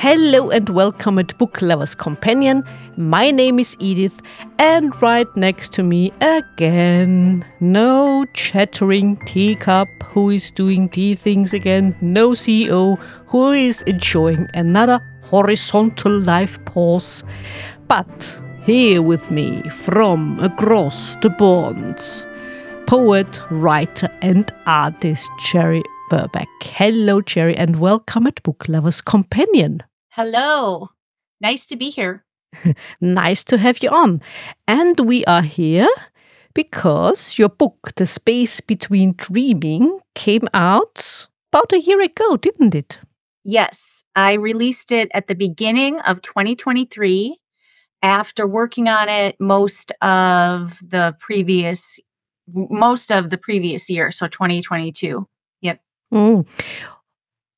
[0.00, 2.62] Hello and welcome at Book Lovers Companion.
[2.96, 4.22] My name is Edith,
[4.60, 11.96] and right next to me again, no chattering teacup who is doing tea things again,
[12.00, 12.96] no CEO
[13.26, 17.24] who is enjoying another horizontal life pause,
[17.88, 22.24] but here with me from across the bonds,
[22.86, 26.46] poet, writer, and artist Cherie Burbach.
[26.62, 29.82] Hello, Cherie, and welcome at Book Lovers Companion.
[30.18, 30.88] Hello.
[31.40, 32.24] Nice to be here.
[33.00, 34.20] nice to have you on.
[34.66, 35.86] And we are here
[36.54, 42.98] because your book, The Space Between Dreaming, came out about a year ago, didn't it?
[43.44, 44.02] Yes.
[44.16, 47.38] I released it at the beginning of 2023
[48.02, 52.00] after working on it most of the previous
[52.48, 55.28] most of the previous year, so 2022.
[55.60, 55.80] Yep.
[56.12, 56.44] Mm.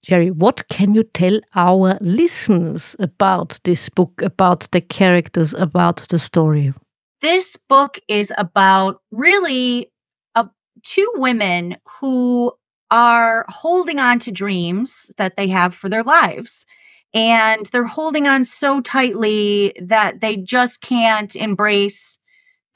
[0.02, 6.18] Cherie, what can you tell our listeners about this book, about the characters, about the
[6.18, 6.72] story?
[7.20, 9.92] This book is about really
[10.34, 10.46] uh,
[10.82, 12.52] two women who
[12.90, 16.64] are holding on to dreams that they have for their lives.
[17.12, 22.18] And they're holding on so tightly that they just can't embrace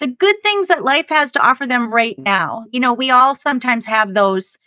[0.00, 2.64] the good things that life has to offer them right now.
[2.70, 4.59] You know, we all sometimes have those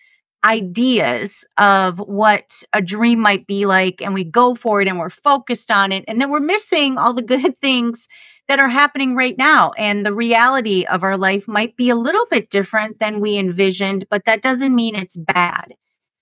[0.47, 5.09] ideas of what a dream might be like and we go for it and we're
[5.09, 8.07] focused on it and then we're missing all the good things
[8.47, 12.25] that are happening right now and the reality of our life might be a little
[12.31, 15.73] bit different than we envisioned but that doesn't mean it's bad.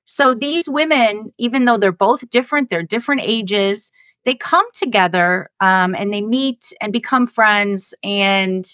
[0.06, 3.92] So these women even though they're both different they're different ages
[4.24, 8.66] they come together um, and they meet and become friends and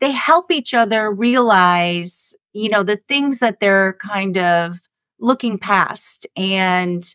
[0.00, 4.80] they help each other realize you know, the things that they're kind of
[5.24, 7.14] looking past and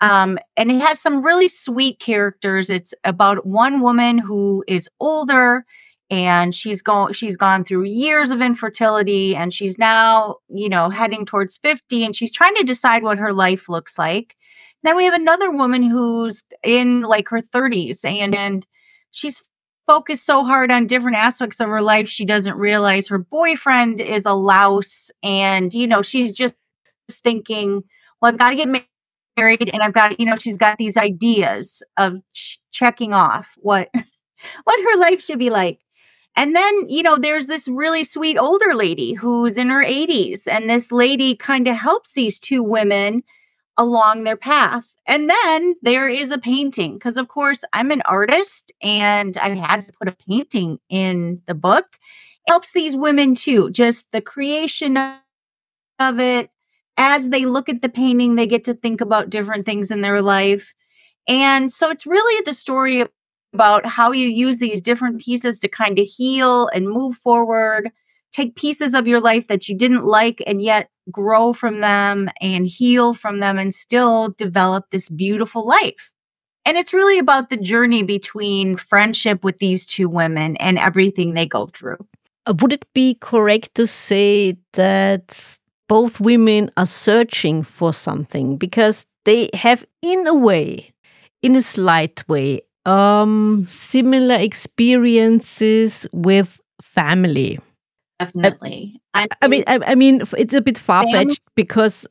[0.00, 2.68] um, and it has some really sweet characters.
[2.68, 5.64] It's about one woman who is older
[6.10, 11.24] and she's gone she's gone through years of infertility and she's now, you know, heading
[11.24, 14.36] towards 50 and she's trying to decide what her life looks like.
[14.82, 18.66] Then we have another woman who's in like her 30s and and
[19.10, 19.42] she's
[19.86, 24.24] focused so hard on different aspects of her life, she doesn't realize her boyfriend is
[24.26, 25.10] a louse.
[25.22, 26.54] And, you know, she's just
[27.10, 27.82] thinking,
[28.20, 28.86] well, I've got to get
[29.36, 33.88] married and I've got, you know, she's got these ideas of ch- checking off what,
[34.64, 35.80] what her life should be like.
[36.36, 40.48] And then, you know, there's this really sweet older lady who's in her 80s.
[40.48, 43.22] And this lady kind of helps these two women
[43.76, 44.94] along their path.
[45.06, 49.86] And then there is a painting because, of course, I'm an artist and I had
[49.86, 51.86] to put a painting in the book.
[52.46, 56.50] It helps these women too, just the creation of it.
[56.96, 60.22] As they look at the painting, they get to think about different things in their
[60.22, 60.74] life.
[61.28, 63.04] And so it's really the story
[63.52, 67.90] about how you use these different pieces to kind of heal and move forward
[68.34, 72.66] take pieces of your life that you didn't like and yet grow from them and
[72.66, 76.10] heal from them and still develop this beautiful life.
[76.66, 81.46] And it's really about the journey between friendship with these two women and everything they
[81.46, 81.98] go through.
[82.46, 85.58] Uh, would it be correct to say that
[85.88, 90.92] both women are searching for something because they have, in a way,
[91.42, 97.58] in a slight way, um, similar experiences with family?
[98.18, 99.00] Definitely.
[99.12, 102.06] I, I mean, I, I, mean, it's a bit far fetched because,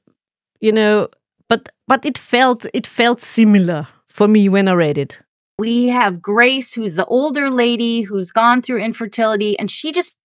[0.59, 1.07] you know,
[1.49, 5.19] but but it felt it felt similar for me when I read it.
[5.59, 10.15] We have Grace, who's the older lady who's gone through infertility, and she just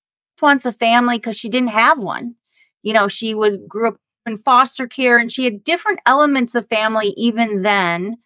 [0.41, 2.35] wants a family because she didn't have one.
[2.83, 3.97] You know, she was grew up
[4.27, 8.19] in foster care, and she had different elements of family even then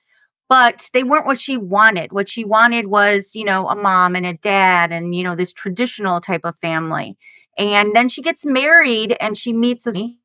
[0.53, 2.13] but they weren't what she wanted.
[2.13, 5.51] What she wanted was, you know, a mom and a dad and, you know, this
[5.51, 7.17] traditional type of family.
[7.57, 10.19] And then she gets married and she meets me,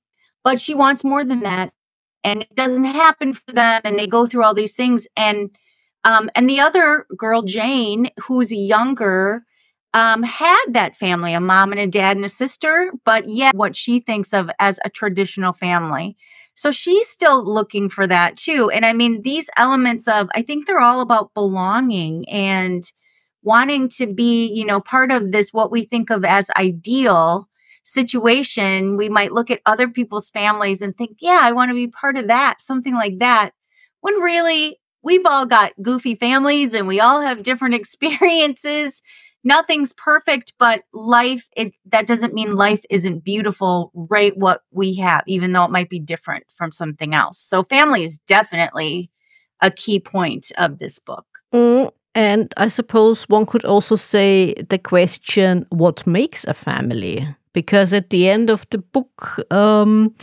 [0.43, 1.71] but she wants more than that.
[2.25, 3.79] And it doesn't happen for them.
[3.85, 5.07] And they go through all these things.
[5.15, 5.55] And
[6.03, 9.45] um, and the other girl, Jane, who's younger,
[9.97, 13.75] um, had that family, a mom and a dad and a sister, but yet what
[13.75, 16.15] she thinks of as a traditional family.
[16.53, 18.69] So she's still looking for that too.
[18.69, 22.83] And I mean, these elements of, I think they're all about belonging and
[23.41, 27.49] wanting to be, you know, part of this, what we think of as ideal
[27.83, 31.87] situation, we might look at other people's families and think, yeah, I want to be
[31.87, 33.51] part of that, something like that.
[34.01, 39.01] When really, we've all got goofy families and we all have different experiences.
[39.47, 44.37] Nothing's perfect, but life, it, that doesn't mean life isn't beautiful, right?
[44.37, 47.39] What we have, even though it might be different from something else.
[47.39, 49.09] So, family is definitely
[49.61, 51.25] a key point of this book.
[51.53, 57.25] Mm, and I suppose one could also say the question what makes a family?
[57.53, 60.13] Because at the end of the book, um,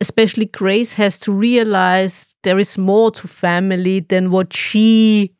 [0.00, 5.32] especially Grace has to realize there is more to family than what she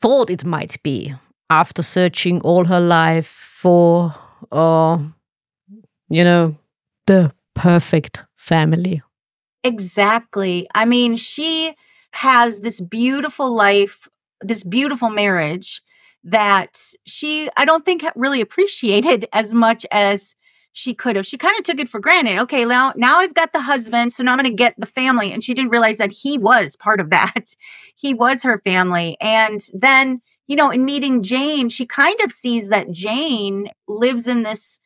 [0.00, 1.14] thought it might be
[1.50, 4.14] after searching all her life for,
[4.50, 4.98] uh,
[6.08, 6.56] you know,
[7.06, 9.02] the perfect family.
[9.64, 10.66] Exactly.
[10.74, 11.74] I mean, she
[12.12, 14.08] has this beautiful life,
[14.40, 15.82] this beautiful marriage
[16.24, 20.36] that she, I don't think really appreciated as much as
[20.72, 21.26] she could have.
[21.26, 22.38] She kind of took it for granted.
[22.40, 25.30] Okay, now now I've got the husband, so now I'm going to get the family.
[25.30, 27.54] And she didn't realize that he was part of that.
[27.94, 29.16] he was her family.
[29.20, 34.42] And then, you know, in meeting Jane, she kind of sees that Jane lives in
[34.42, 34.80] this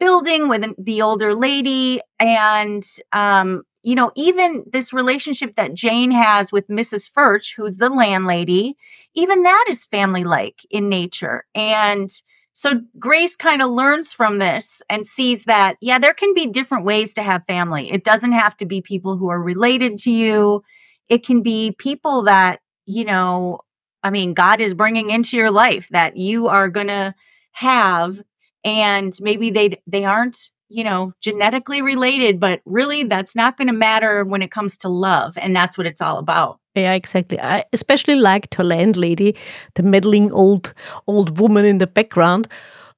[0.00, 6.52] building with the older lady and um you know, even this relationship that Jane has
[6.52, 7.10] with Mrs.
[7.10, 8.76] Furch, who's the landlady,
[9.14, 11.44] even that is family like in nature.
[11.54, 12.08] And
[12.52, 16.84] so Grace kind of learns from this and sees that, yeah, there can be different
[16.84, 17.90] ways to have family.
[17.90, 20.62] It doesn't have to be people who are related to you.
[21.08, 23.58] It can be people that, you know,
[24.02, 27.14] I mean, God is bringing into your life that you are going to
[27.52, 28.22] have
[28.64, 33.74] and maybe they they aren't you know, genetically related, but really that's not going to
[33.74, 35.36] matter when it comes to love.
[35.36, 36.58] And that's what it's all about.
[36.74, 37.38] Yeah, exactly.
[37.38, 39.36] I especially liked her landlady,
[39.74, 40.72] the meddling old
[41.06, 42.48] old woman in the background,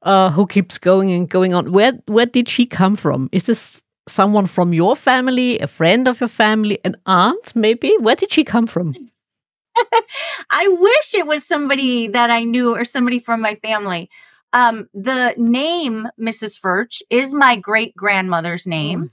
[0.02, 1.72] uh, who keeps going and going on.
[1.72, 3.28] Where where did she come from?
[3.32, 7.96] Is this someone from your family, a friend of your family, an aunt, maybe?
[7.98, 8.94] Where did she come from?
[10.50, 14.08] I wish it was somebody that I knew or somebody from my family.
[14.52, 16.60] Um, the name Mrs.
[16.60, 19.04] Furch is my great grandmother's name.
[19.04, 19.10] Mm.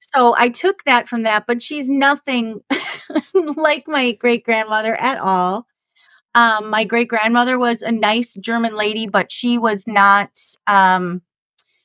[0.00, 2.60] So I took that from that, but she's nothing
[3.34, 5.66] like my great grandmother at all.
[6.34, 10.30] Um, my great grandmother was a nice German lady, but she was not,
[10.66, 11.22] um,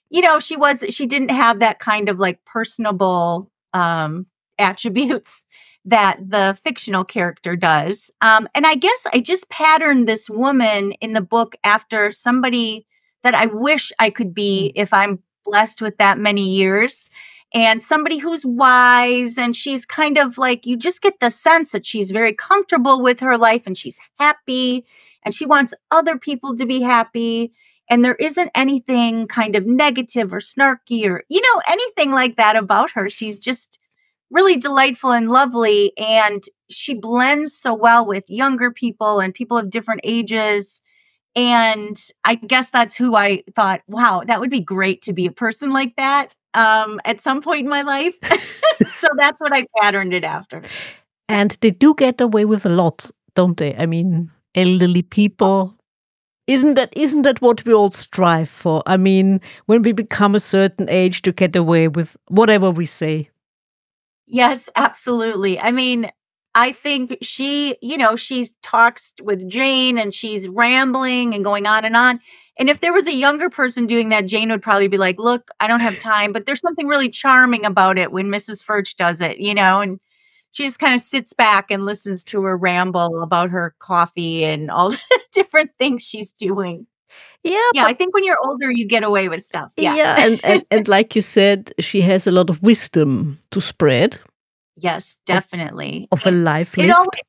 [0.09, 4.27] you know, she was, she didn't have that kind of like personable um,
[4.59, 5.43] attributes
[5.85, 8.09] that the fictional character does.
[8.21, 12.85] Um, and I guess I just patterned this woman in the book after somebody
[13.23, 14.81] that I wish I could be mm.
[14.81, 17.09] if I'm blessed with that many years.
[17.53, 21.85] And somebody who's wise and she's kind of like, you just get the sense that
[21.85, 24.85] she's very comfortable with her life and she's happy
[25.23, 27.53] and she wants other people to be happy.
[27.89, 32.55] And there isn't anything kind of negative or snarky or, you know, anything like that
[32.55, 33.09] about her.
[33.09, 33.77] She's just
[34.33, 35.93] really delightful and lovely.
[35.97, 40.81] And she blends so well with younger people and people of different ages.
[41.35, 45.31] And I guess that's who I thought, wow, that would be great to be a
[45.31, 48.15] person like that um, at some point in my life.
[48.85, 50.61] so that's what I patterned it after.
[51.29, 53.75] And they do get away with a lot, don't they?
[53.75, 55.75] I mean, elderly people.
[56.45, 58.83] Isn't that isn't that what we all strive for?
[58.85, 63.29] I mean, when we become a certain age to get away with whatever we say.
[64.33, 65.59] Yes, absolutely.
[65.59, 66.11] I mean,
[66.55, 71.85] I think she, you know, she talks with Jane and she's rambling and going on
[71.85, 72.19] and on.
[72.59, 75.49] And if there was a younger person doing that, Jane would probably be like, Look,
[75.59, 76.33] I don't have time.
[76.33, 78.63] But there's something really charming about it when Mrs.
[78.63, 79.99] Furch does it, you know, and
[80.51, 84.71] she just kind of sits back and listens to her ramble about her coffee and
[84.71, 84.99] all the
[85.33, 86.87] different things she's doing.
[87.43, 87.59] Yeah.
[87.73, 87.85] Yeah.
[87.85, 89.73] I think when you're older, you get away with stuff.
[89.77, 89.95] Yeah.
[89.95, 90.15] Yeah.
[90.17, 94.19] and, and, and like you said, she has a lot of wisdom to spread.
[94.75, 96.07] Yes, definitely.
[96.11, 96.91] Of, of a life lived.
[96.91, 97.21] Always,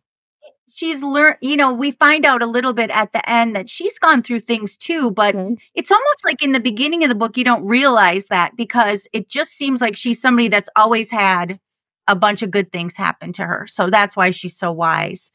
[0.74, 3.98] she's learned, you know, we find out a little bit at the end that she's
[3.98, 5.54] gone through things too, but mm-hmm.
[5.74, 9.28] it's almost like in the beginning of the book, you don't realize that because it
[9.28, 11.60] just seems like she's somebody that's always had
[12.08, 13.66] a bunch of good things happen to her.
[13.66, 15.30] So that's why she's so wise.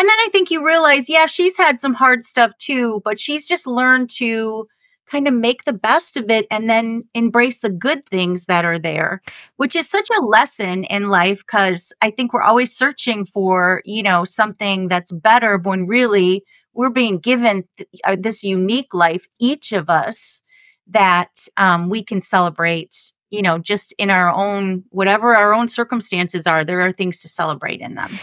[0.00, 3.46] And then I think you realize, yeah, she's had some hard stuff too, but she's
[3.46, 4.66] just learned to
[5.04, 8.78] kind of make the best of it and then embrace the good things that are
[8.78, 9.20] there,
[9.56, 14.02] which is such a lesson in life because I think we're always searching for, you
[14.02, 19.70] know, something that's better when really we're being given th- uh, this unique life, each
[19.70, 20.42] of us,
[20.86, 26.48] that um, we can celebrate you know, just in our own, whatever our own circumstances
[26.48, 28.18] are, there are things to celebrate in them.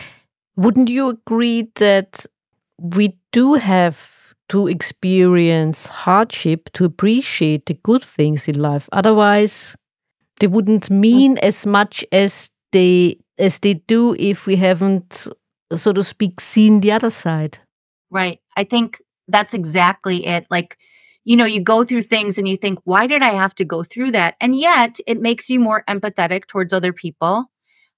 [0.58, 2.26] Wouldn't you agree that
[2.80, 4.18] we do have
[4.50, 8.88] to experience hardship to appreciate the good things in life.
[8.92, 9.76] Otherwise,
[10.40, 11.40] they wouldn't mean mm.
[11.40, 15.28] as much as they as they do if we haven't,
[15.70, 17.60] uh, so to speak, seen the other side.
[18.10, 18.40] Right.
[18.56, 20.48] I think that's exactly it.
[20.50, 20.78] Like,
[21.24, 23.84] you know, you go through things and you think, why did I have to go
[23.84, 24.36] through that?
[24.42, 27.52] And yet it makes you more empathetic towards other people.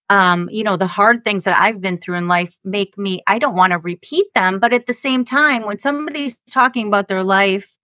[0.10, 3.38] Um, you know, the hard things that I've been through in life make me, I
[3.39, 4.60] don't want to repeat them.
[4.60, 7.78] But at the same time, when somebody's talking about their life,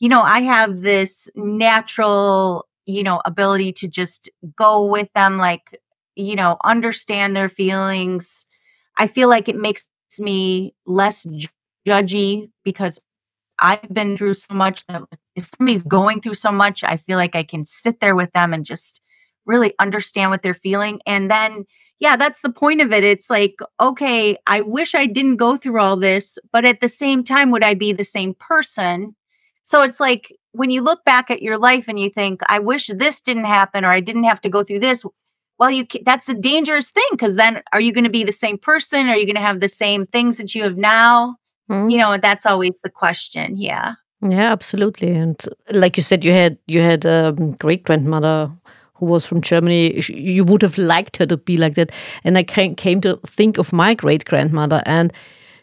[0.00, 5.80] you know, I have this natural, you know, ability to just go with them, like,
[6.16, 8.44] you know, understand their feelings.
[8.96, 9.84] I feel like it makes
[10.18, 11.26] me less
[11.86, 13.00] judgy because
[13.60, 15.02] I've been through so much that
[15.36, 18.52] if somebody's going through so much, I feel like I can sit there with them
[18.54, 19.00] and just
[19.48, 21.00] really understand what they're feeling.
[21.06, 21.64] And then,
[21.98, 23.02] yeah, that's the point of it.
[23.02, 27.24] It's like, okay, I wish I didn't go through all this, but at the same
[27.24, 29.16] time, would I be the same person?
[29.64, 32.86] So it's like when you look back at your life and you think, I wish
[32.86, 35.02] this didn't happen or I didn't have to go through this.
[35.58, 38.58] Well, you that's a dangerous thing because then are you going to be the same
[38.58, 39.08] person?
[39.08, 41.36] Are you going to have the same things that you have now?
[41.68, 41.90] Mm.
[41.90, 43.56] You know, that's always the question.
[43.56, 43.94] Yeah.
[44.20, 45.10] Yeah, absolutely.
[45.10, 45.40] And
[45.70, 48.50] like you said, you had you had a great grandmother
[48.98, 51.92] who was from Germany, you would have liked her to be like that.
[52.24, 55.12] And I came to think of my great grandmother, and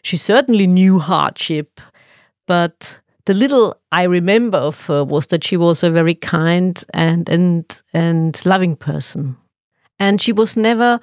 [0.02, 1.80] she certainly knew hardship.
[2.46, 7.28] But the little I remember of her was that she was a very kind and
[7.28, 9.36] and and loving person,
[9.98, 11.00] and she was never.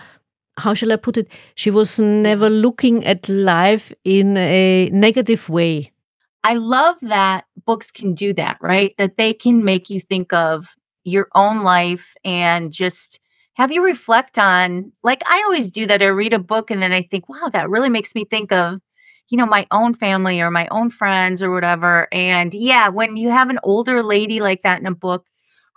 [0.58, 1.32] How shall I put it?
[1.56, 5.92] She was never looking at life in a negative way.
[6.44, 8.94] I love that books can do that, right?
[8.98, 13.20] That they can make you think of your own life and just
[13.56, 16.02] have you reflect on like I always do that.
[16.02, 18.80] I read a book and then I think, wow, that really makes me think of,
[19.30, 22.08] you know, my own family or my own friends or whatever.
[22.12, 25.28] And yeah, when you have an older lady like that in a book,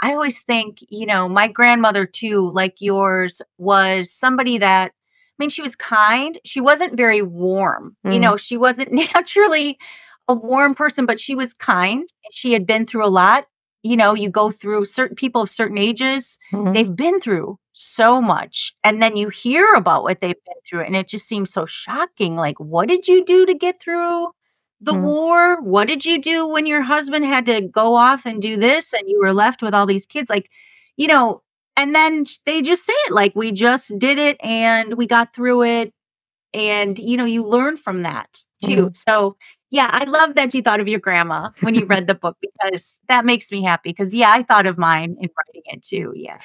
[0.00, 4.92] I always think, you know, my grandmother too, like yours, was somebody that
[5.38, 6.38] I mean, she was kind.
[6.44, 7.94] She wasn't very warm.
[8.06, 8.14] Mm.
[8.14, 9.78] You know, she wasn't naturally
[10.28, 12.08] a warm person, but she was kind.
[12.32, 13.46] She had been through a lot
[13.86, 16.72] you know, you go through certain people of certain ages, mm-hmm.
[16.72, 18.74] they've been through so much.
[18.82, 22.36] And then you hear about what they've been through, and it just seems so shocking.
[22.36, 24.28] Like, what did you do to get through
[24.80, 25.04] the mm-hmm.
[25.04, 25.62] war?
[25.62, 29.02] What did you do when your husband had to go off and do this and
[29.06, 30.28] you were left with all these kids?
[30.28, 30.50] Like,
[30.96, 31.42] you know,
[31.76, 35.62] and then they just say it like, we just did it and we got through
[35.62, 35.92] it.
[36.54, 38.86] And, you know, you learn from that too.
[38.86, 39.10] Mm-hmm.
[39.10, 39.36] So
[39.70, 43.00] yeah, I love that you thought of your grandma when you read the book because
[43.08, 43.90] that makes me happy.
[43.90, 46.12] Because, yeah, I thought of mine in writing it too.
[46.14, 46.38] Yeah.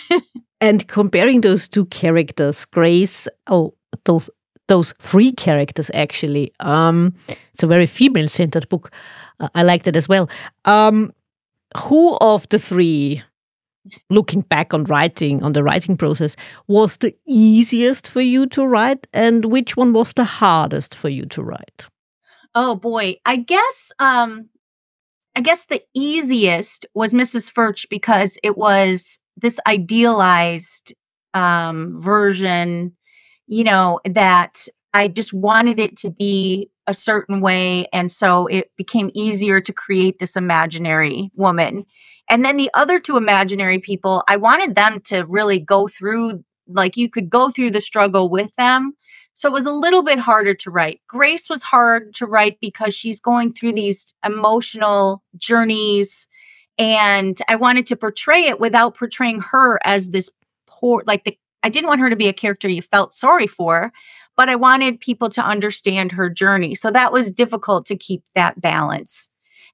[0.60, 4.30] and comparing those two characters, Grace, oh, those
[4.68, 6.52] those three characters actually.
[6.58, 7.14] Um,
[7.52, 8.90] it's a very female centered book.
[9.38, 10.28] Uh, I liked it as well.
[10.64, 11.12] Um,
[11.76, 13.22] who of the three,
[14.10, 16.34] looking back on writing, on the writing process,
[16.66, 21.26] was the easiest for you to write, and which one was the hardest for you
[21.26, 21.86] to write?
[22.58, 24.48] Oh boy, I guess um
[25.36, 27.52] I guess the easiest was Mrs.
[27.52, 30.94] Furch because it was this idealized
[31.34, 32.96] um version,
[33.48, 38.70] you know, that I just wanted it to be a certain way and so it
[38.78, 41.84] became easier to create this imaginary woman.
[42.30, 46.96] And then the other two imaginary people, I wanted them to really go through like
[46.96, 48.94] you could go through the struggle with them
[49.36, 51.02] so it was a little bit harder to write.
[51.06, 56.26] Grace was hard to write because she's going through these emotional journeys.
[56.78, 60.30] And I wanted to portray it without portraying her as this
[60.66, 63.92] poor, like the, I didn't want her to be a character you felt sorry for,
[64.38, 66.74] but I wanted people to understand her journey.
[66.74, 69.28] So that was difficult to keep that balance.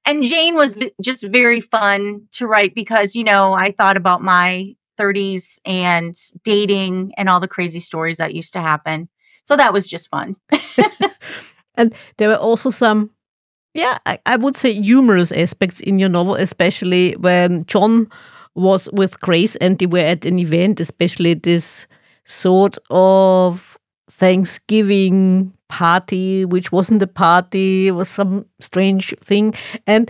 [0.05, 4.73] And Jane was just very fun to write because, you know, I thought about my
[4.99, 9.07] 30s and dating and all the crazy stories that used to happen.
[9.43, 10.35] So that was just fun.
[11.75, 13.11] and there were also some,
[13.73, 18.07] yeah, I, I would say humorous aspects in your novel, especially when John
[18.55, 21.87] was with Grace and they were at an event, especially this
[22.25, 23.77] sort of
[24.09, 29.53] Thanksgiving party, which wasn't a party, it was some strange thing.
[29.87, 30.09] And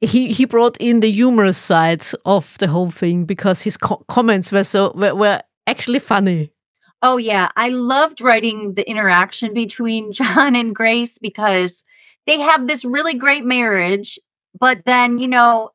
[0.00, 4.50] he he brought in the humorous sides of the whole thing because his co comments
[4.50, 6.50] were so were, were actually funny.
[7.02, 7.48] Oh, yeah.
[7.56, 11.82] I loved writing the interaction between John and Grace because
[12.26, 14.18] they have this really great marriage,
[14.58, 15.70] but then, you know,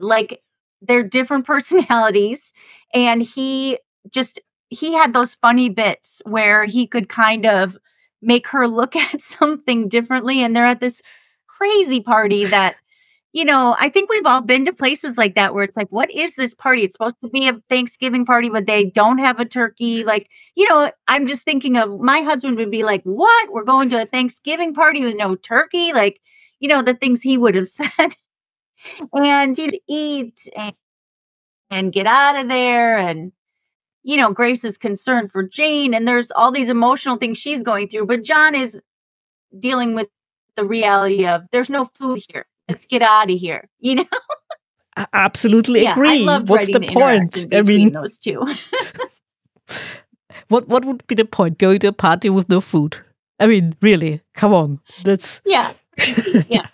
[0.00, 0.42] like
[0.82, 2.52] they're different personalities.
[2.94, 3.78] And he
[4.10, 7.78] just, he had those funny bits where he could kind of
[8.22, 10.42] make her look at something differently.
[10.42, 11.02] And they're at this
[11.48, 12.76] crazy party that
[13.36, 16.10] you know, I think we've all been to places like that where it's like, what
[16.10, 16.84] is this party?
[16.84, 20.04] It's supposed to be a Thanksgiving party, but they don't have a turkey.
[20.04, 23.52] Like, you know, I'm just thinking of my husband would be like, what?
[23.52, 25.92] We're going to a Thanksgiving party with no turkey?
[25.92, 26.18] Like,
[26.60, 28.16] you know, the things he would have said.
[29.12, 30.74] and you'd eat and,
[31.68, 32.96] and get out of there.
[32.96, 33.32] And
[34.02, 37.88] you know, Grace is concerned for Jane and there's all these emotional things she's going
[37.88, 38.80] through, but John is
[39.58, 40.08] dealing with
[40.54, 42.46] the reality of there's no food here.
[42.68, 43.68] Let's get out of here.
[43.80, 44.04] You know?
[44.96, 46.22] I absolutely yeah, agree.
[46.22, 47.54] I loved What's the, writing point?
[47.54, 48.40] I mean, those two.
[50.48, 51.58] what what would be the point?
[51.58, 52.98] Going to a party with no food?
[53.38, 54.22] I mean, really?
[54.34, 54.80] Come on.
[55.04, 55.74] That's yeah.
[56.48, 56.66] Yeah.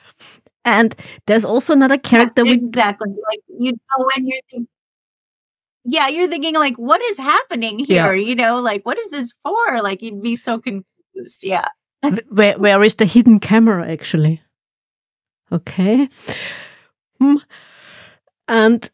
[0.65, 0.95] and
[1.27, 3.11] there's also another character with exactly.
[3.11, 4.69] Like you know when you're thinking
[5.85, 8.13] yeah, you're thinking like, what is happening Yeah.
[8.13, 8.15] here?
[8.15, 9.83] You know, like what is this for?
[9.83, 11.45] Like you'd be so confused.
[11.45, 11.67] Yeah.
[12.31, 14.43] where where is the hidden camera actually?
[15.53, 16.09] Okay.
[17.21, 17.37] Hmm.
[18.49, 18.91] And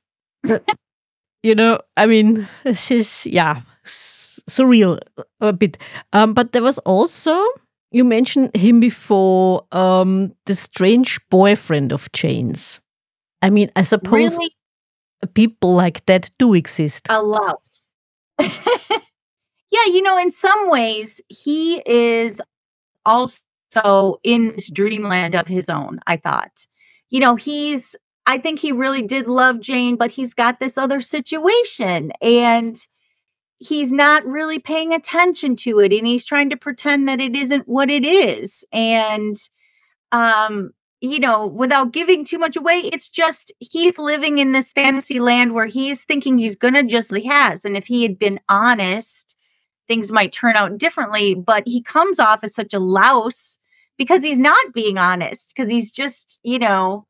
[1.42, 4.98] you know, I mean, this is yeah, s- surreal
[5.40, 5.78] a bit.
[6.12, 7.44] Um, but there was also
[7.90, 12.80] you mentioned him before, um, the strange boyfriend of Jane's.
[13.40, 14.50] I mean, I suppose Really
[15.34, 17.06] people like that do exist.
[17.08, 17.94] a louse.
[18.40, 22.42] yeah, you know, in some ways, he is
[23.06, 23.40] also
[24.24, 26.66] in this dreamland of his own, I thought.
[27.10, 27.96] You know, he's,
[28.26, 32.76] I think he really did love Jane, but he's got this other situation and
[33.58, 37.68] he's not really paying attention to it and he's trying to pretend that it isn't
[37.68, 38.64] what it is.
[38.72, 39.36] And,
[40.12, 40.70] um,
[41.00, 45.54] you know, without giving too much away, it's just he's living in this fantasy land
[45.54, 47.64] where he's thinking he's gonna just he has.
[47.64, 49.36] And if he had been honest,
[49.88, 51.34] things might turn out differently.
[51.34, 53.58] But he comes off as such a louse
[53.96, 57.06] because he's not being honest, because he's just, you know,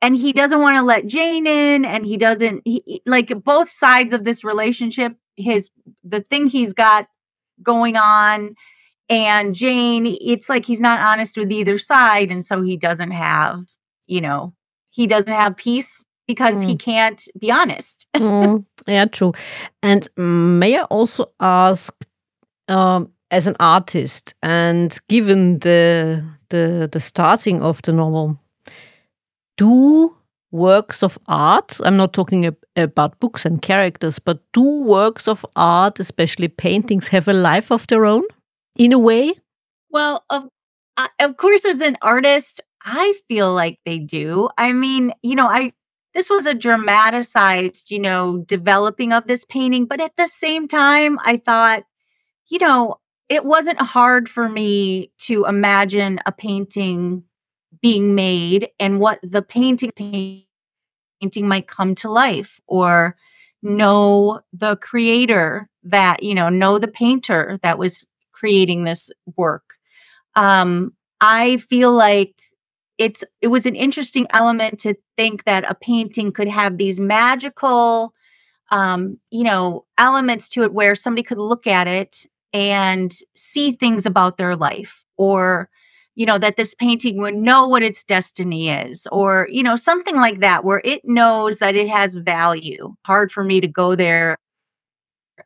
[0.00, 4.12] and he doesn't want to let Jane in, and he doesn't he, like both sides
[4.12, 5.70] of this relationship, his
[6.04, 7.08] the thing he's got
[7.62, 8.54] going on
[9.08, 12.30] and Jane, it's like he's not honest with either side.
[12.30, 13.64] And so he doesn't have,
[14.06, 14.54] you know,
[14.90, 18.06] he doesn't have peace because he can't be honest.
[18.14, 19.32] Mm, yeah, true.
[19.82, 21.94] And may I also ask,
[22.68, 28.38] um, as an artist, and given the the the starting of the novel,
[29.56, 30.16] do
[30.50, 31.78] works of art?
[31.84, 37.08] I'm not talking ab- about books and characters, but do works of art, especially paintings,
[37.08, 38.24] have a life of their own,
[38.76, 39.34] in a way?
[39.90, 40.48] Well, of
[40.96, 44.48] uh, of course, as an artist, I feel like they do.
[44.58, 45.72] I mean, you know, I
[46.14, 51.18] this was a dramatized, you know, developing of this painting, but at the same time,
[51.22, 51.84] I thought,
[52.50, 52.96] you know,
[53.28, 57.24] it wasn't hard for me to imagine a painting
[57.82, 63.16] being made and what the painting painting might come to life or
[63.62, 69.74] know the creator that you know know the painter that was creating this work.
[70.36, 72.34] Um i feel like
[72.98, 78.14] it's it was an interesting element to think that a painting could have these magical
[78.70, 84.06] um you know elements to it where somebody could look at it and see things
[84.06, 85.68] about their life or
[86.14, 90.16] you know that this painting would know what its destiny is or you know something
[90.16, 92.94] like that where it knows that it has value.
[93.06, 94.36] Hard for me to go there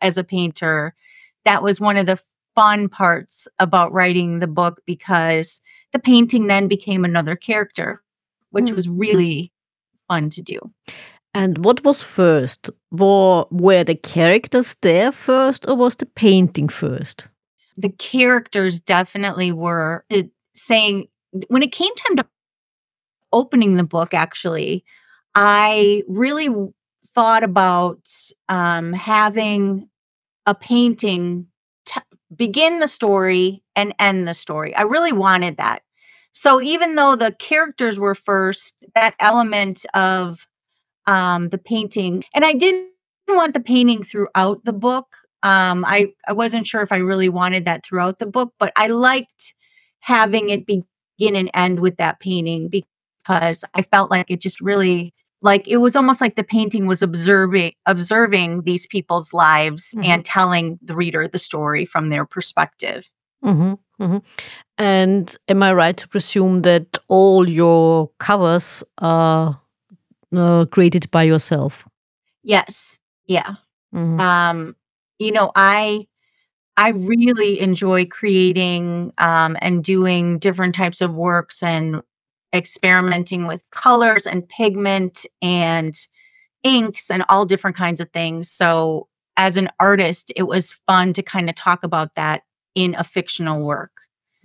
[0.00, 0.94] as a painter.
[1.44, 2.20] That was one of the
[2.54, 5.60] fun parts about writing the book because
[5.92, 8.02] the painting then became another character
[8.50, 8.74] which Mm.
[8.74, 9.52] was really
[10.08, 10.58] fun to do
[11.34, 12.70] And what was first?
[12.90, 17.28] Were, were the characters there first, or was the painting first?
[17.76, 21.06] the characters definitely were it, saying
[21.48, 22.26] when it came time to
[23.32, 24.84] opening the book actually
[25.34, 26.48] i really
[27.14, 28.08] thought about
[28.48, 29.88] um, having
[30.46, 31.46] a painting
[31.84, 32.00] t-
[32.34, 35.82] begin the story and end the story i really wanted that
[36.32, 40.46] so even though the characters were first that element of
[41.06, 42.88] um, the painting and i didn't
[43.28, 47.64] want the painting throughout the book um, I, I wasn't sure if I really wanted
[47.64, 49.54] that throughout the book, but I liked
[50.00, 55.12] having it begin and end with that painting because I felt like it just really
[55.40, 60.04] like it was almost like the painting was observing observing these people's lives Mhm.
[60.04, 63.10] and telling the reader the story from their perspective.
[63.42, 64.18] hmm hmm
[64.78, 69.60] And am I right to presume that all your covers are
[70.32, 71.86] uh, created by yourself?
[72.42, 72.98] Yes.
[73.26, 73.54] Yeah.
[73.94, 74.18] Mhm.
[74.20, 74.76] um
[75.18, 76.06] you know i
[76.78, 82.00] i really enjoy creating um and doing different types of works and
[82.54, 85.94] experimenting with colors and pigment and
[86.64, 91.22] inks and all different kinds of things so as an artist it was fun to
[91.22, 92.42] kind of talk about that
[92.74, 93.92] in a fictional work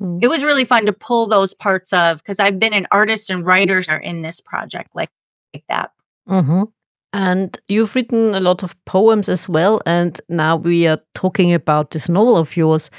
[0.01, 0.19] Mm.
[0.21, 3.45] it was really fun to pull those parts of because i've been an artist and
[3.45, 5.09] writers are in this project like
[5.53, 5.91] like that
[6.29, 6.71] Mhm.
[7.13, 9.79] And you've written a lot of poems as well.
[9.85, 12.91] And now we are talking about this novel of yours.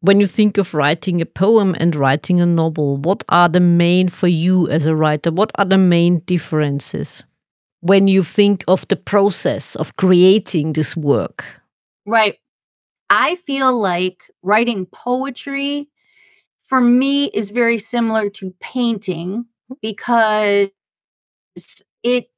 [0.00, 4.08] When you think of writing a poem and writing a novel, what are the main,
[4.08, 7.24] for you as a writer, what are the main differences
[7.80, 11.62] when you think of the process of creating this work?
[12.04, 12.38] Right.
[13.08, 15.88] I feel like writing poetry
[16.64, 19.46] for me is very similar to painting
[19.80, 20.68] because
[22.02, 22.30] it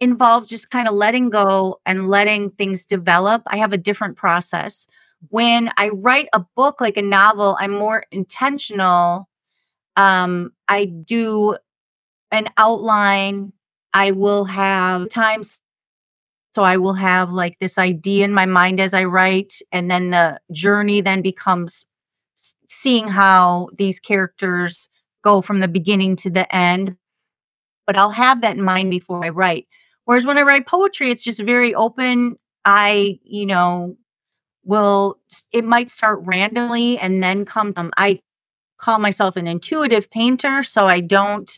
[0.00, 3.42] involves just kind of letting go and letting things develop.
[3.46, 4.86] I have a different process.
[5.28, 9.28] When I write a book like a novel, I'm more intentional.
[9.96, 11.56] Um, I do
[12.30, 13.52] an outline.
[13.94, 15.60] I will have times
[16.54, 20.10] so I will have like this idea in my mind as I write, and then
[20.10, 21.86] the journey then becomes
[22.68, 24.90] seeing how these characters
[25.22, 26.96] go from the beginning to the end.
[27.86, 29.66] But I'll have that in mind before I write.
[30.04, 32.36] Whereas when I write poetry, it's just very open.
[32.64, 33.96] I, you know,
[34.64, 35.18] will,
[35.52, 38.20] it might start randomly and then come, um, I
[38.78, 40.62] call myself an intuitive painter.
[40.62, 41.50] So I don't,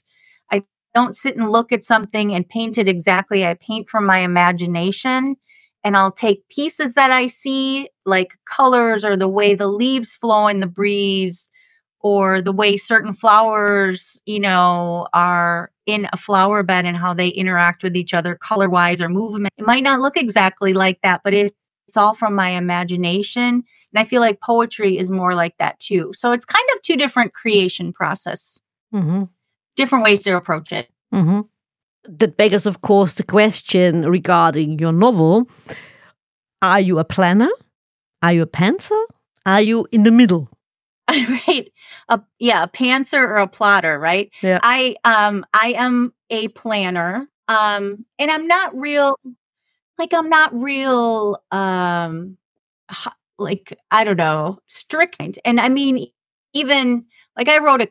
[0.51, 0.63] I
[0.95, 3.47] don't sit and look at something and paint it exactly.
[3.47, 5.37] I paint from my imagination
[5.83, 10.49] and I'll take pieces that I see, like colors or the way the leaves flow
[10.49, 11.49] in the breeze
[12.01, 17.29] or the way certain flowers, you know, are in a flower bed and how they
[17.29, 19.53] interact with each other color wise or movement.
[19.59, 21.55] It might not look exactly like that, but it,
[21.87, 23.45] it's all from my imagination.
[23.45, 26.13] And I feel like poetry is more like that too.
[26.15, 28.61] So it's kind of two different creation process.
[28.95, 29.25] Mm-hmm
[29.77, 30.89] different ways to approach it.
[31.13, 31.43] Mm-hmm.
[32.05, 35.49] That begs, of course, the question regarding your novel
[36.61, 37.51] Are you a planner?
[38.23, 39.03] Are you a pantser?
[39.47, 40.49] Are you in the middle?
[41.49, 41.71] right.
[42.09, 44.31] A, yeah, a pantser or a plotter, right?
[44.43, 44.61] Yeah.
[44.63, 47.29] I um I am a planner.
[47.49, 49.19] Um and I'm not real
[49.99, 52.37] like I'm not real um
[53.39, 55.39] like I don't know, strict.
[55.45, 56.07] And I mean
[56.55, 57.05] even
[57.37, 57.89] like I wrote a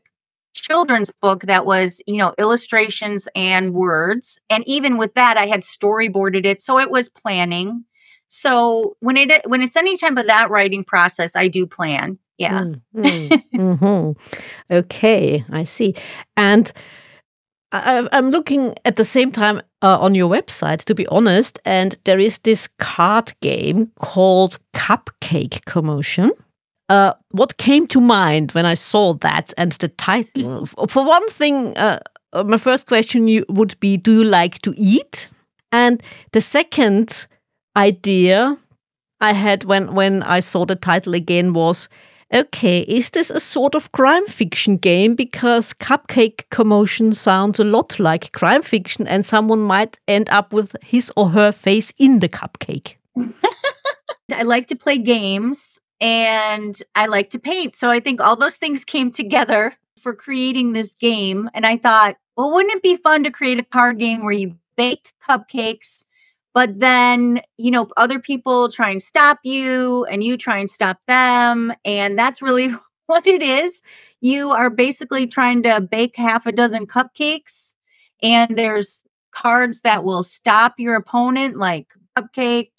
[0.53, 4.39] children's book that was, you know, illustrations and words.
[4.49, 6.61] And even with that, I had storyboarded it.
[6.61, 7.85] So it was planning.
[8.29, 12.17] So when it when it's any time of that writing process, I do plan.
[12.37, 12.63] Yeah.
[12.63, 14.73] Mm, mm, mm-hmm.
[14.73, 15.95] Okay, I see.
[16.35, 16.71] And
[17.71, 21.97] I, am looking at the same time uh, on your website, to be honest, and
[22.05, 26.31] there is this card game called Cupcake Commotion.
[26.89, 30.65] Uh, what came to mind when I saw that and the title?
[30.87, 31.99] For one thing, uh,
[32.33, 35.27] uh, my first question would be Do you like to eat?
[35.71, 37.25] And the second
[37.75, 38.57] idea
[39.19, 41.89] I had when, when I saw the title again was
[42.33, 45.15] okay, is this a sort of crime fiction game?
[45.15, 50.75] Because Cupcake Commotion sounds a lot like crime fiction, and someone might end up with
[50.83, 52.95] his or her face in the cupcake.
[54.33, 57.75] I like to play games and I like to paint.
[57.75, 61.49] So I think all those things came together for creating this game.
[61.53, 64.57] And I thought, well, wouldn't it be fun to create a card game where you
[64.75, 66.05] bake cupcakes,
[66.53, 70.99] but then, you know, other people try and stop you and you try and stop
[71.07, 71.73] them.
[71.83, 72.69] And that's really
[73.07, 73.81] what it is.
[74.21, 77.73] You are basically trying to bake half a dozen cupcakes,
[78.21, 81.87] and there's cards that will stop your opponent, like
[82.17, 82.69] cupcake.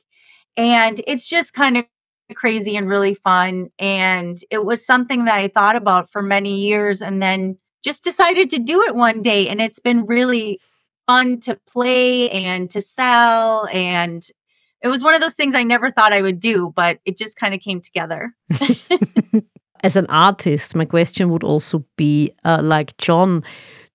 [0.57, 1.85] And it's just kind of
[2.35, 3.69] crazy and really fun.
[3.79, 8.49] And it was something that I thought about for many years and then just decided
[8.51, 9.49] to do it one day.
[9.49, 10.61] And it's been really
[11.07, 13.69] fun to play and to sell.
[13.73, 14.27] And
[14.83, 17.37] it was one of those things I never thought I would do, but it just
[17.37, 18.35] kind of came together.
[19.83, 23.43] As an artist, my question would also be uh, like John.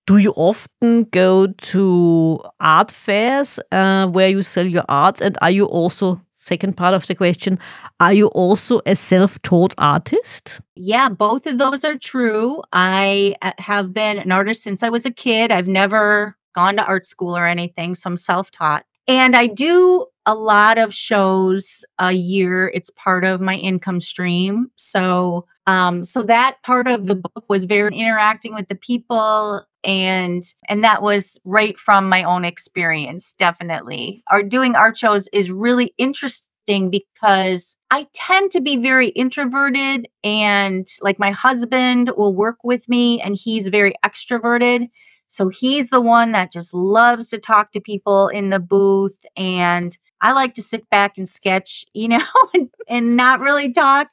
[0.06, 5.20] Do you often go to art fairs uh, where you sell your art?
[5.20, 7.58] And are you also second part of the question
[8.00, 13.92] are you also a self-taught artist yeah both of those are true i uh, have
[13.92, 17.46] been an artist since i was a kid i've never gone to art school or
[17.46, 18.84] anything so i'm self-taught.
[19.08, 22.70] And i do a lot of shows a year.
[22.72, 24.70] It's part of my income stream.
[24.76, 30.44] So um so that part of the book was very interacting with the people and
[30.68, 34.22] and that was right from my own experience definitely.
[34.30, 40.86] Our doing art shows is really interesting because i tend to be very introverted and
[41.00, 44.88] like my husband will work with me and he's very extroverted
[45.30, 49.96] so he's the one that just loves to talk to people in the booth and
[50.20, 52.20] i like to sit back and sketch you know
[52.54, 54.08] and, and not really talk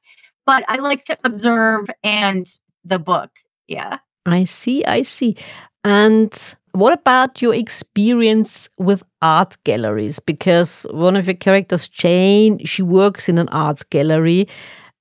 [0.45, 2.47] but i like to observe and
[2.85, 3.31] the book
[3.67, 5.37] yeah I see, I see.
[5.83, 6.33] And
[6.73, 10.19] What about your experience with art galleries?
[10.19, 14.47] Because one of your characters, Jane, she works in an art gallery.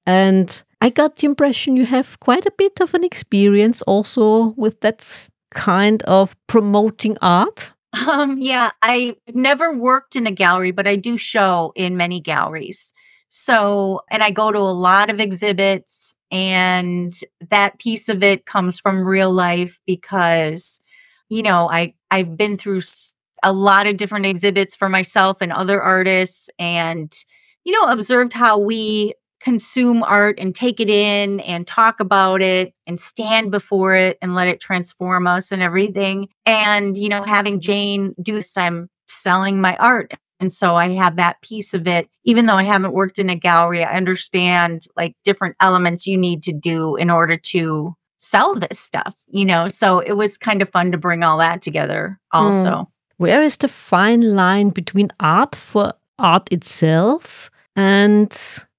[0.07, 4.81] And I got the impression you have quite a bit of an experience also with
[4.81, 7.73] that kind of promoting art.
[8.09, 12.93] Um, yeah, I never worked in a gallery, but I do show in many galleries.
[13.31, 17.13] So, and I go to a lot of exhibits, and
[17.49, 20.79] that piece of it comes from real life because
[21.29, 22.83] you know, I I've been through
[23.43, 27.13] a lot of different exhibits for myself and other artists and
[27.65, 32.73] you know, observed how we consume art and take it in and talk about it
[32.87, 36.29] and stand before it and let it transform us and everything.
[36.45, 40.15] And, you know, having Jane do this, I'm selling my art.
[40.41, 42.09] And so I have that piece of it.
[42.25, 46.43] Even though I haven't worked in a gallery, I understand like different elements you need
[46.45, 49.69] to do in order to sell this stuff, you know?
[49.69, 52.71] So it was kind of fun to bring all that together also.
[52.71, 52.87] Mm.
[53.19, 58.31] Where is the fine line between art for art itself and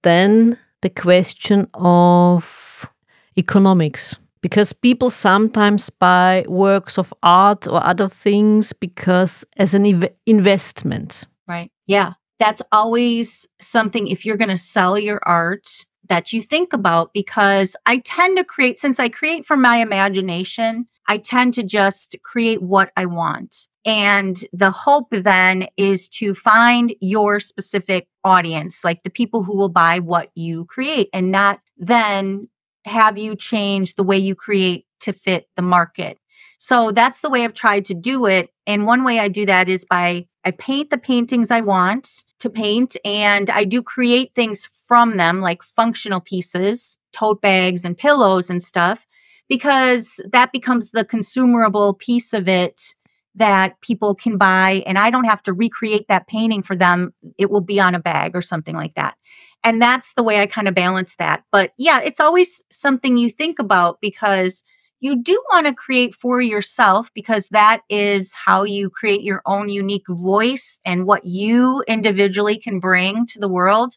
[0.07, 2.89] then the question of
[3.37, 4.15] economics?
[4.41, 11.25] Because people sometimes buy works of art or other things because as an ev- investment.
[11.47, 11.71] Right.
[11.87, 12.13] Yeah.
[12.39, 15.67] That's always something if you're going to sell your art,
[16.09, 20.87] that you think about because I tend to create, since I create from my imagination,
[21.07, 23.67] I tend to just create what I want.
[23.85, 29.69] And the hope then is to find your specific audience, like the people who will
[29.69, 32.49] buy what you create and not then
[32.85, 36.17] have you change the way you create to fit the market.
[36.59, 38.49] So that's the way I've tried to do it.
[38.65, 42.49] And one way I do that is by I paint the paintings I want to
[42.49, 48.49] paint and I do create things from them, like functional pieces, tote bags and pillows
[48.49, 49.05] and stuff,
[49.49, 52.95] because that becomes the consumable piece of it
[53.35, 54.83] that people can buy.
[54.87, 57.13] And I don't have to recreate that painting for them.
[57.37, 59.17] It will be on a bag or something like that.
[59.65, 61.43] And that's the way I kind of balance that.
[61.51, 64.63] But yeah, it's always something you think about because
[64.99, 69.69] you do want to create for yourself because that is how you create your own
[69.69, 73.95] unique voice and what you individually can bring to the world.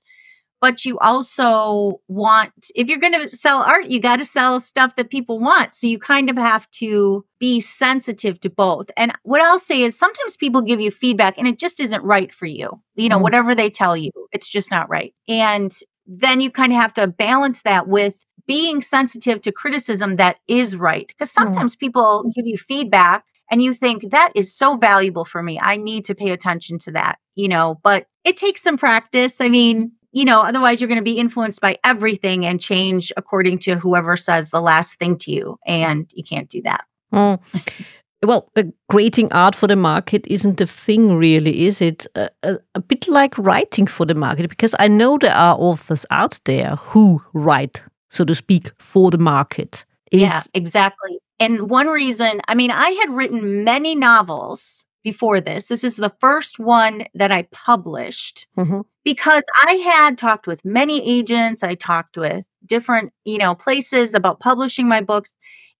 [0.60, 4.94] But you also want, if you're going to sell art, you got to sell stuff
[4.96, 5.72] that people want.
[5.72, 8.90] So you kind of have to be sensitive to both.
[8.94, 12.30] And what I'll say is sometimes people give you feedback and it just isn't right
[12.30, 12.78] for you.
[12.94, 13.22] You know, mm.
[13.22, 15.14] whatever they tell you, it's just not right.
[15.26, 15.72] And
[16.10, 20.76] then you kind of have to balance that with being sensitive to criticism that is
[20.76, 21.06] right.
[21.06, 21.44] Because hmm.
[21.44, 21.78] sometimes mm.
[21.78, 25.58] people give you feedback and you think that is so valuable for me.
[25.60, 29.40] I need to pay attention to that, you know, but it takes some practice.
[29.40, 33.60] I mean, you know, otherwise you're going to be influenced by everything and change according
[33.60, 35.58] to whoever says the last thing to you.
[35.64, 36.84] And you can't do that.
[37.12, 37.40] Mm.
[38.22, 42.06] Well, uh, creating art for the market isn't the thing, really, is it?
[42.14, 46.04] Uh, a, a, bit like writing for the market, because I know there are authors
[46.10, 49.86] out there who write so to speak, for the market.
[50.10, 51.18] Is- yeah, exactly.
[51.38, 55.68] And one reason, I mean, I had written many novels before this.
[55.68, 58.80] This is the first one that I published mm-hmm.
[59.04, 61.62] because I had talked with many agents.
[61.62, 65.32] I talked with different, you know, places about publishing my books.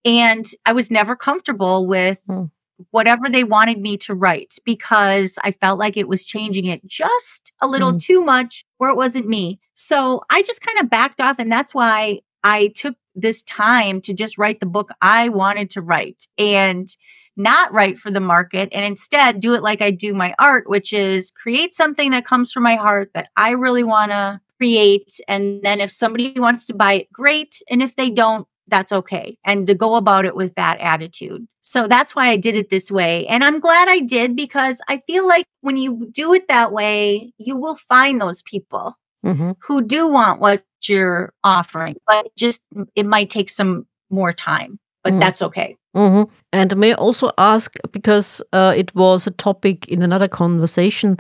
[0.05, 2.51] And I was never comfortable with mm.
[2.91, 7.53] whatever they wanted me to write because I felt like it was changing it just
[7.61, 8.03] a little mm.
[8.03, 9.61] too much where it wasn't me.
[9.75, 11.39] So I just kind of backed off.
[11.39, 15.83] And that's why I took this time to just write the book I wanted to
[15.83, 16.89] write and
[17.37, 20.93] not write for the market and instead do it like I do my art, which
[20.93, 25.19] is create something that comes from my heart that I really want to create.
[25.27, 27.63] And then if somebody wants to buy it, great.
[27.71, 29.37] And if they don't, that's okay.
[29.45, 31.47] And to go about it with that attitude.
[31.61, 33.27] So that's why I did it this way.
[33.27, 37.33] And I'm glad I did because I feel like when you do it that way,
[37.39, 39.53] you will find those people mm-hmm.
[39.61, 42.63] who do want what you're offering, but just
[42.95, 45.21] it might take some more time, but mm-hmm.
[45.21, 45.77] that's okay.
[45.97, 46.33] Mm-hmm.
[46.53, 51.17] And may I also ask because uh, it was a topic in another conversation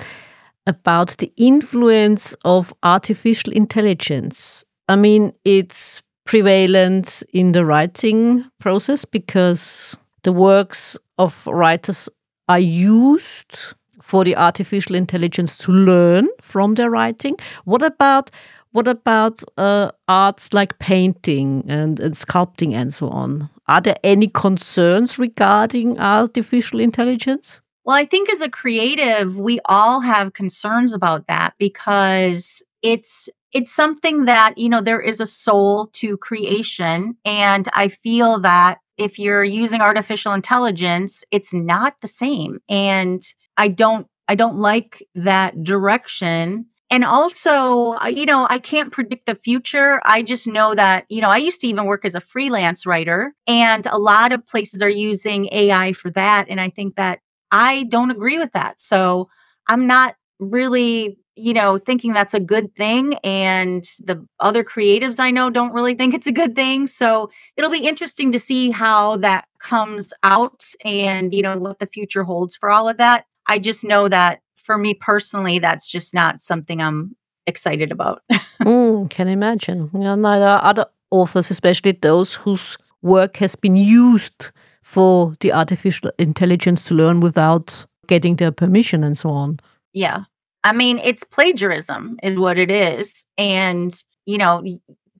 [0.66, 4.64] about the influence of artificial intelligence.
[4.88, 12.08] I mean, it's prevalent in the writing process because the works of writers
[12.48, 17.36] are used for the artificial intelligence to learn from their writing.
[17.64, 18.30] What about
[18.70, 23.50] what about uh, arts like painting and, and sculpting and so on?
[23.66, 27.60] Are there any concerns regarding artificial intelligence?
[27.84, 33.72] Well, I think as a creative, we all have concerns about that because it's it's
[33.72, 39.18] something that, you know, there is a soul to creation and I feel that if
[39.18, 42.60] you're using artificial intelligence, it's not the same.
[42.68, 43.22] And
[43.56, 46.66] I don't I don't like that direction.
[46.88, 50.00] And also, you know, I can't predict the future.
[50.04, 53.32] I just know that, you know, I used to even work as a freelance writer,
[53.46, 56.46] and a lot of places are using AI for that.
[56.48, 58.80] And I think that I don't agree with that.
[58.80, 59.28] So
[59.68, 63.14] I'm not really you know, thinking that's a good thing.
[63.24, 66.86] And the other creatives I know don't really think it's a good thing.
[66.86, 71.86] So it'll be interesting to see how that comes out and, you know, what the
[71.86, 73.26] future holds for all of that.
[73.46, 77.16] I just know that for me personally, that's just not something I'm
[77.46, 78.22] excited about.
[78.60, 79.90] mm, can imagine.
[79.94, 84.50] Are other authors, especially those whose work has been used
[84.82, 89.58] for the artificial intelligence to learn without getting their permission and so on.
[89.92, 90.24] Yeah.
[90.64, 93.26] I mean, it's plagiarism, is what it is.
[93.38, 93.92] And,
[94.26, 94.62] you know,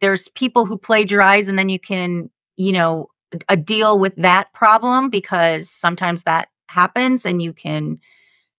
[0.01, 3.09] there's people who plagiarize, and then you can, you know,
[3.49, 7.99] a deal with that problem because sometimes that happens and you can,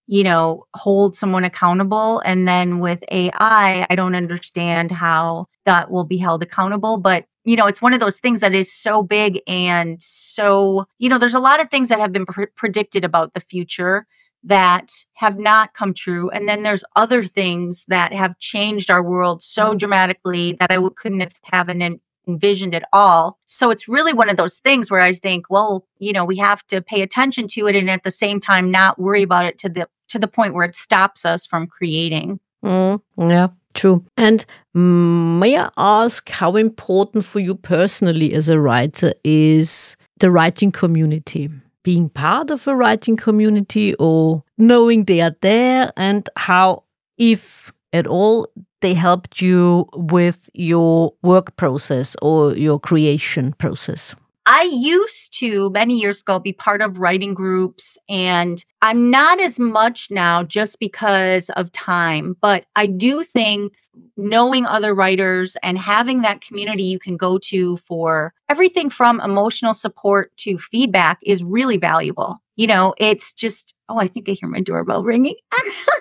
[0.06, 2.20] you know, hold someone accountable.
[2.20, 6.96] And then with AI, I don't understand how that will be held accountable.
[6.96, 11.08] But you know, it's one of those things that is so big and so, you
[11.08, 14.06] know, there's a lot of things that have been pr- predicted about the future
[14.44, 16.30] that have not come true.
[16.30, 19.78] And then there's other things that have changed our world so mm-hmm.
[19.78, 21.70] dramatically that I couldn't have, have
[22.26, 23.38] envisioned at all.
[23.46, 26.66] So it's really one of those things where I think, well, you know, we have
[26.68, 29.68] to pay attention to it and at the same time not worry about it to
[29.68, 32.38] the to the point where it stops us from creating.
[32.62, 34.04] Mm, yeah, true.
[34.16, 40.70] And may I ask how important for you personally as a writer is the writing
[40.70, 41.48] community?
[41.82, 46.84] Being part of a writing community or knowing they are there and how,
[47.18, 48.48] if at all,
[48.80, 54.14] they helped you with your work process or your creation process?
[54.54, 59.58] I used to many years ago be part of writing groups, and I'm not as
[59.58, 62.36] much now just because of time.
[62.38, 63.72] But I do think
[64.18, 69.72] knowing other writers and having that community you can go to for everything from emotional
[69.72, 72.42] support to feedback is really valuable.
[72.56, 75.36] You know, it's just, oh, I think I hear my doorbell ringing.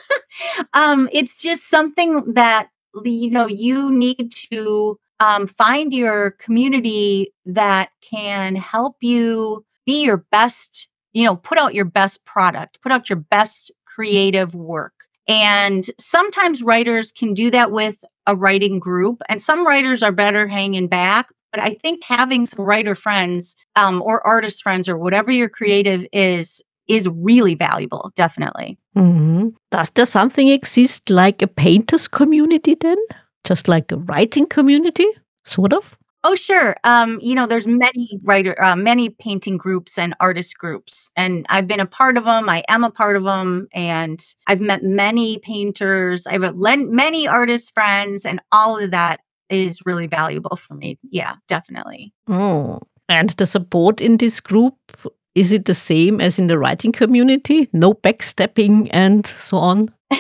[0.74, 2.68] um, it's just something that,
[3.06, 10.26] you know, you need to um, find your community that can help you be your
[10.32, 14.94] best, you know, put out your best product, put out your best creative work.
[15.28, 20.48] And sometimes writers can do that with a writing group, and some writers are better
[20.48, 21.30] hanging back.
[21.54, 26.06] But I think having some writer friends um, or artist friends or whatever your creative
[26.12, 28.78] is is really valuable, definitely.
[28.98, 29.50] Mm-hmm.
[29.70, 32.98] Does there something exist like a painters community then?
[33.44, 35.08] Just like a writing community,
[35.44, 35.98] sort of?
[36.24, 36.76] Oh, sure.
[36.84, 41.68] Um, you know, there's many writer, uh, many painting groups and artist groups, and I've
[41.68, 42.48] been a part of them.
[42.48, 46.28] I am a part of them, and I've met many painters.
[46.28, 51.00] I've lent many artist friends, and all of that is really valuable for me.
[51.10, 52.14] Yeah, definitely.
[52.28, 54.76] Oh, and the support in this group
[55.36, 57.70] is it the same as in the writing community?
[57.74, 59.94] No backstepping and so on.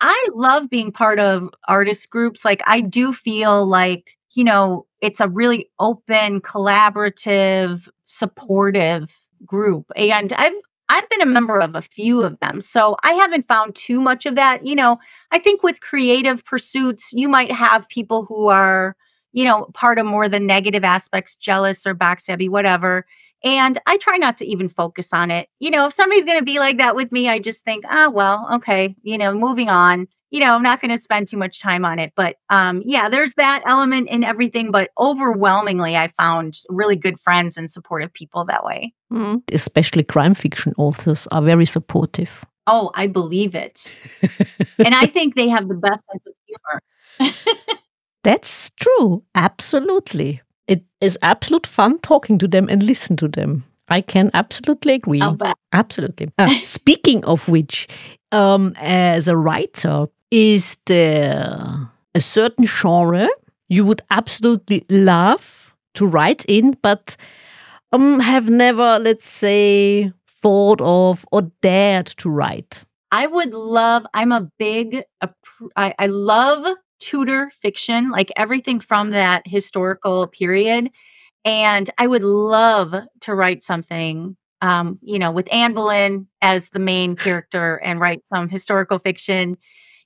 [0.00, 2.44] I love being part of artist groups.
[2.44, 9.86] Like, I do feel like, you know, it's a really open, collaborative, supportive group.
[9.94, 10.52] And I've,
[10.88, 12.60] I've been a member of a few of them.
[12.60, 14.66] So I haven't found too much of that.
[14.66, 14.98] You know,
[15.30, 18.96] I think with creative pursuits, you might have people who are,
[19.32, 23.06] you know, part of more the negative aspects, jealous or backstabby, whatever.
[23.44, 25.48] And I try not to even focus on it.
[25.58, 28.06] You know, if somebody's going to be like that with me, I just think, ah,
[28.06, 30.06] oh, well, okay, you know, moving on.
[30.30, 32.12] You know, I'm not going to spend too much time on it.
[32.16, 34.70] But um, yeah, there's that element in everything.
[34.70, 38.94] But overwhelmingly, I found really good friends and supportive people that way.
[39.12, 39.42] Mm.
[39.52, 42.44] Especially crime fiction authors are very supportive.
[42.66, 43.96] Oh, I believe it.
[44.78, 46.80] and I think they have the best sense of humor.
[48.22, 49.24] That's true.
[49.34, 50.42] Absolutely.
[50.68, 53.64] It is absolute fun talking to them and listen to them.
[53.88, 55.20] I can absolutely agree.
[55.22, 55.36] Oh,
[55.72, 56.28] absolutely.
[56.38, 57.88] Uh, speaking of which,
[58.30, 63.28] um, as a writer, is there a certain genre
[63.68, 67.16] you would absolutely love to write in, but
[67.92, 72.84] um, have never, let's say, thought of or dared to write?
[73.10, 75.02] I would love, I'm a big,
[75.76, 76.66] I, I love
[77.02, 80.90] Tudor fiction, like everything from that historical period.
[81.44, 86.78] And I would love to write something, um, you know, with Anne Boleyn as the
[86.78, 89.56] main character and write some historical fiction.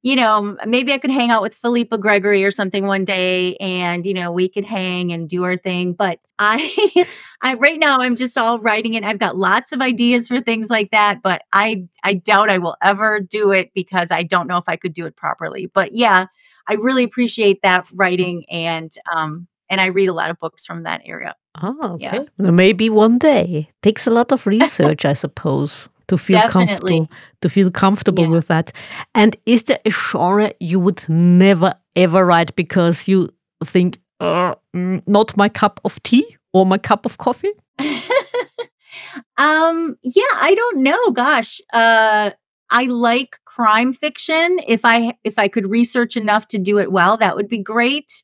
[0.03, 4.07] you know, maybe I could hang out with Philippa Gregory or something one day and,
[4.07, 5.95] you know, we could hang and do our thing.
[5.95, 7.05] But I,
[7.43, 9.03] I, right now I'm just all writing it.
[9.03, 12.77] I've got lots of ideas for things like that, but I, I doubt I will
[12.83, 15.67] ever do it because I don't know if I could do it properly.
[15.67, 16.27] But yeah,
[16.69, 20.85] I really appreciate that writing and, um, and I read a lot of books from
[20.85, 21.35] that area.
[21.63, 22.27] Oh, okay.
[22.39, 22.51] Yeah.
[22.51, 23.71] Maybe one day.
[23.83, 26.99] Takes a lot of research, I suppose to feel Definitely.
[26.99, 27.09] comfortable
[27.41, 28.31] to feel comfortable yeah.
[28.31, 28.73] with that.
[29.15, 33.31] And is there a genre you would never ever write because you
[33.65, 37.53] think uh, mm, not my cup of tea or my cup of coffee?
[39.39, 41.11] um yeah, I don't know.
[41.11, 42.31] Gosh, uh
[42.71, 44.59] I like crime fiction.
[44.67, 48.23] If I if I could research enough to do it well, that would be great.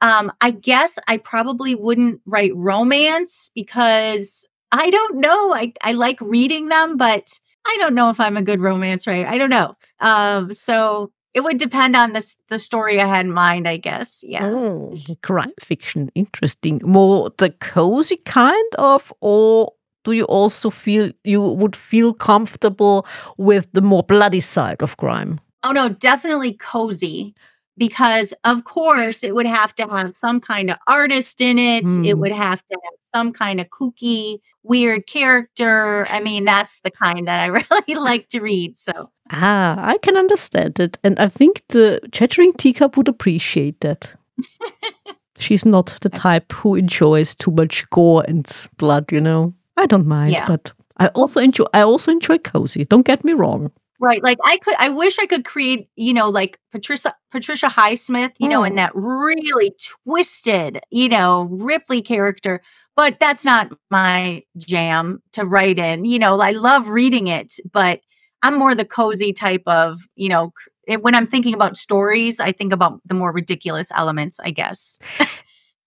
[0.00, 5.54] Um, I guess I probably wouldn't write romance because I don't know.
[5.54, 9.28] I, I like reading them, but I don't know if I'm a good romance writer.
[9.28, 9.74] I don't know.
[10.00, 14.22] Um, so it would depend on the the story I had in mind, I guess.
[14.26, 14.44] Yeah.
[14.44, 16.80] Oh, crime fiction, interesting.
[16.84, 19.72] More the cozy kind of, or
[20.04, 25.40] do you also feel you would feel comfortable with the more bloody side of crime?
[25.62, 27.34] Oh no, definitely cozy
[27.76, 31.84] because of course it would have to have some kind of artist in it.
[31.84, 32.06] Mm.
[32.06, 36.06] it would have to have some kind of kooky weird character.
[36.08, 37.46] I mean that's the kind that i
[37.86, 39.10] really like to read so.
[39.32, 44.14] Ah i can understand it and i think the chattering teacup would appreciate that.
[45.36, 48.46] She's not the type who enjoys too much gore and
[48.76, 50.46] blood you know i don't mind yeah.
[50.46, 53.70] but i also enjoy i also enjoy cozy don't get me wrong
[54.00, 54.22] Right.
[54.22, 58.48] Like I could I wish I could create, you know, like Patricia Patricia Highsmith, you
[58.48, 58.50] mm.
[58.50, 59.72] know, in that really
[60.04, 62.60] twisted, you know, Ripley character.
[62.96, 66.04] But that's not my jam to write in.
[66.04, 68.00] You know, I love reading it, but
[68.42, 70.52] I'm more the cozy type of, you know,
[71.00, 74.98] when I'm thinking about stories, I think about the more ridiculous elements, I guess.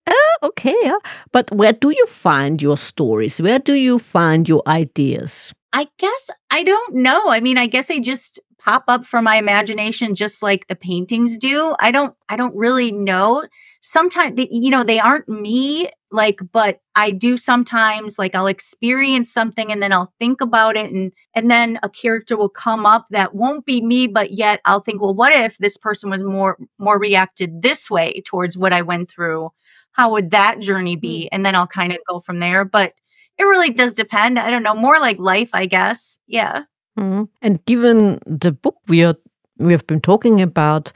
[0.08, 0.98] uh, okay, yeah.
[1.32, 3.42] but where do you find your stories?
[3.42, 5.54] Where do you find your ideas?
[5.74, 7.30] I guess I don't know.
[7.30, 11.38] I mean, I guess I just pop up from my imagination just like the paintings
[11.38, 11.76] do.
[11.80, 13.46] I don't I don't really know.
[13.82, 19.32] Sometimes they, you know, they aren't me like but I do sometimes like I'll experience
[19.32, 23.06] something and then I'll think about it and and then a character will come up
[23.12, 26.58] that won't be me but yet I'll think, well, what if this person was more
[26.80, 29.52] more reacted this way towards what I went through?
[29.98, 31.24] How would that journey be?
[31.24, 31.30] Mm.
[31.32, 32.94] And then I'll kind of go from there, but
[33.38, 34.40] it really does depend.
[34.40, 36.20] I don't know, more like life, I guess.
[36.28, 36.64] Yeah.
[36.98, 37.24] Mm-hmm.
[37.42, 39.16] And given the book we are
[39.60, 40.92] we have been talking about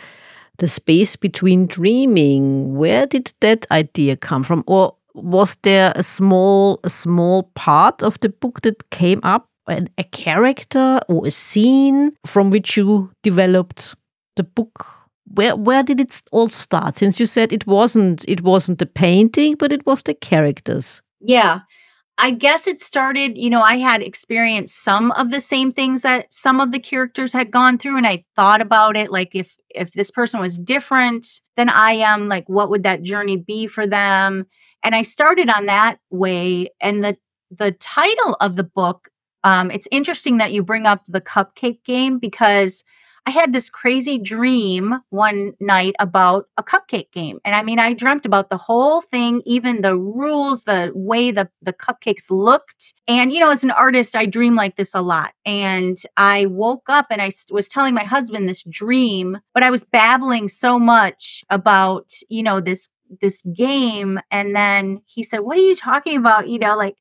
[0.59, 4.63] the space between dreaming, where did that idea come from?
[4.67, 9.85] Or was there a small a small part of the book that came up a,
[9.97, 13.95] a character or a scene from which you developed
[14.35, 15.00] the book
[15.35, 16.97] where where did it all start?
[16.97, 21.01] Since you said it wasn't it wasn't the painting but it was the characters.
[21.19, 21.61] Yeah.
[22.17, 26.31] I guess it started, you know, I had experienced some of the same things that
[26.31, 29.93] some of the characters had gone through and I thought about it like if if
[29.93, 31.25] this person was different
[31.55, 34.45] than I am, like what would that journey be for them?
[34.83, 37.17] And I started on that way and the
[37.49, 39.09] the title of the book
[39.43, 42.83] um it's interesting that you bring up the cupcake game because
[43.25, 47.39] I had this crazy dream one night about a cupcake game.
[47.45, 51.49] And I mean, I dreamt about the whole thing, even the rules, the way the,
[51.61, 52.93] the cupcakes looked.
[53.07, 55.33] And, you know, as an artist, I dream like this a lot.
[55.45, 59.83] And I woke up and I was telling my husband this dream, but I was
[59.83, 65.61] babbling so much about, you know, this this game and then he said what are
[65.61, 66.95] you talking about you know like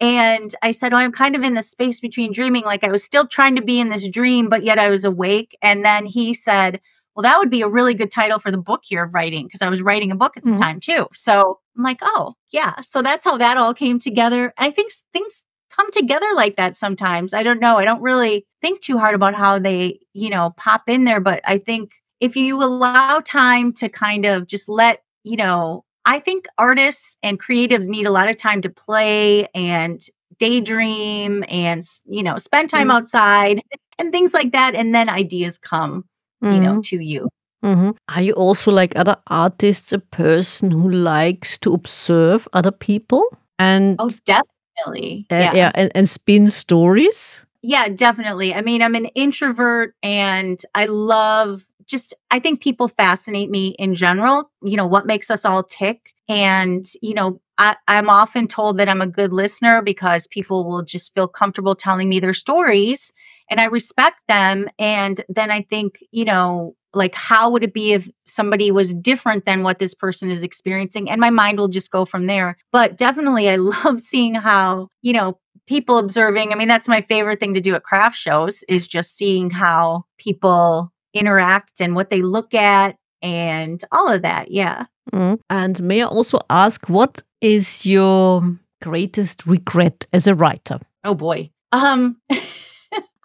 [0.00, 2.64] and I said, Oh, I'm kind of in the space between dreaming.
[2.64, 5.56] Like I was still trying to be in this dream, but yet I was awake.
[5.62, 6.80] And then he said,
[7.14, 9.70] Well, that would be a really good title for the book you're writing because I
[9.70, 10.60] was writing a book at the mm-hmm.
[10.60, 11.08] time too.
[11.14, 12.80] So I'm like, Oh, yeah.
[12.82, 14.52] So that's how that all came together.
[14.58, 17.32] I think things come together like that sometimes.
[17.32, 17.78] I don't know.
[17.78, 21.20] I don't really think too hard about how they, you know, pop in there.
[21.20, 26.20] But I think if you allow time to kind of just let, you know, I
[26.20, 30.00] think artists and creatives need a lot of time to play and
[30.38, 32.92] daydream and, you know, spend time mm-hmm.
[32.92, 33.60] outside
[33.98, 34.74] and things like that.
[34.74, 36.04] And then ideas come,
[36.42, 36.54] mm-hmm.
[36.54, 36.80] you know, mm-hmm.
[36.82, 37.28] to you.
[37.64, 37.90] Mm-hmm.
[38.14, 43.24] Are you also, like other artists, a person who likes to observe other people?
[43.58, 45.26] And oh, definitely.
[45.32, 47.44] Uh, yeah, yeah and, and spin stories?
[47.62, 48.54] Yeah, definitely.
[48.54, 53.94] I mean, I'm an introvert and I love just, I think people fascinate me in
[53.94, 54.50] general.
[54.62, 56.14] You know, what makes us all tick.
[56.28, 60.82] And, you know, I, am often told that I'm a good listener because people will
[60.82, 63.12] just feel comfortable telling me their stories
[63.50, 64.68] and I respect them.
[64.78, 69.44] And then I think, you know, like how would it be if somebody was different
[69.44, 72.96] than what this person is experiencing and my mind will just go from there but
[72.96, 77.52] definitely i love seeing how you know people observing i mean that's my favorite thing
[77.52, 82.54] to do at craft shows is just seeing how people interact and what they look
[82.54, 85.38] at and all of that yeah mm.
[85.50, 88.42] and may i also ask what is your
[88.82, 92.16] greatest regret as a writer oh boy um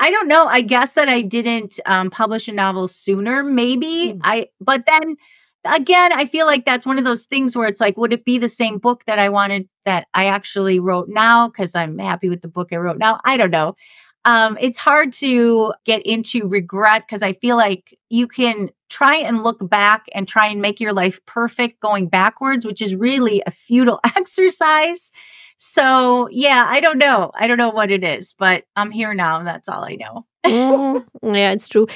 [0.02, 0.48] I don't know.
[0.48, 4.14] I guess that I didn't um, publish a novel sooner, maybe.
[4.16, 4.22] Mm.
[4.24, 5.16] I, but then
[5.64, 8.40] again, I feel like that's one of those things where it's like, would it be
[8.40, 11.48] the same book that I wanted that I actually wrote now?
[11.48, 13.20] Because I'm happy with the book I wrote now.
[13.26, 13.76] I don't know.
[14.26, 19.44] Um, it's hard to get into regret because I feel like you can try and
[19.44, 23.52] look back and try and make your life perfect going backwards, which is really a
[23.52, 25.10] futile exercise.
[25.58, 27.32] So yeah, I don't know.
[27.36, 30.26] I don't know what it is, but I'm here now, and that's all I know.
[30.46, 31.88] mm, yeah, it's true.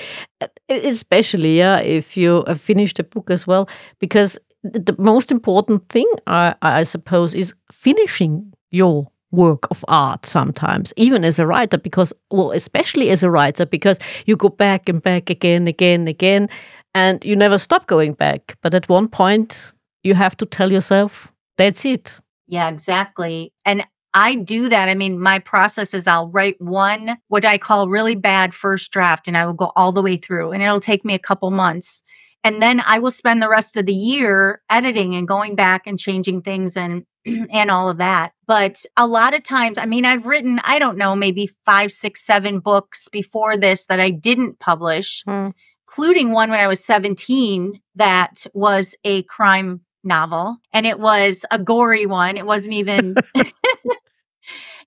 [0.69, 3.67] Especially, yeah, if you have finished a book as well,
[3.99, 10.93] because the most important thing, I, I suppose, is finishing your work of art sometimes,
[10.95, 15.01] even as a writer, because, well, especially as a writer, because you go back and
[15.01, 16.49] back again, again, again,
[16.93, 18.57] and you never stop going back.
[18.61, 19.73] But at one point,
[20.03, 22.19] you have to tell yourself, that's it.
[22.47, 23.51] Yeah, exactly.
[23.65, 24.87] And I do that.
[24.87, 29.27] I mean, my process is I'll write one, what I call really bad first draft,
[29.27, 32.01] and I will go all the way through, and it'll take me a couple months.
[32.41, 35.99] And then I will spend the rest of the year editing and going back and
[35.99, 37.03] changing things and
[37.51, 38.33] and all of that.
[38.47, 42.25] But a lot of times, I mean, I've written, I don't know, maybe five, six,
[42.25, 45.53] seven books before this that I didn't publish, mm.
[45.87, 51.57] including one when I was 17 that was a crime novel and it was a
[51.57, 52.37] gory one.
[52.37, 53.15] It wasn't even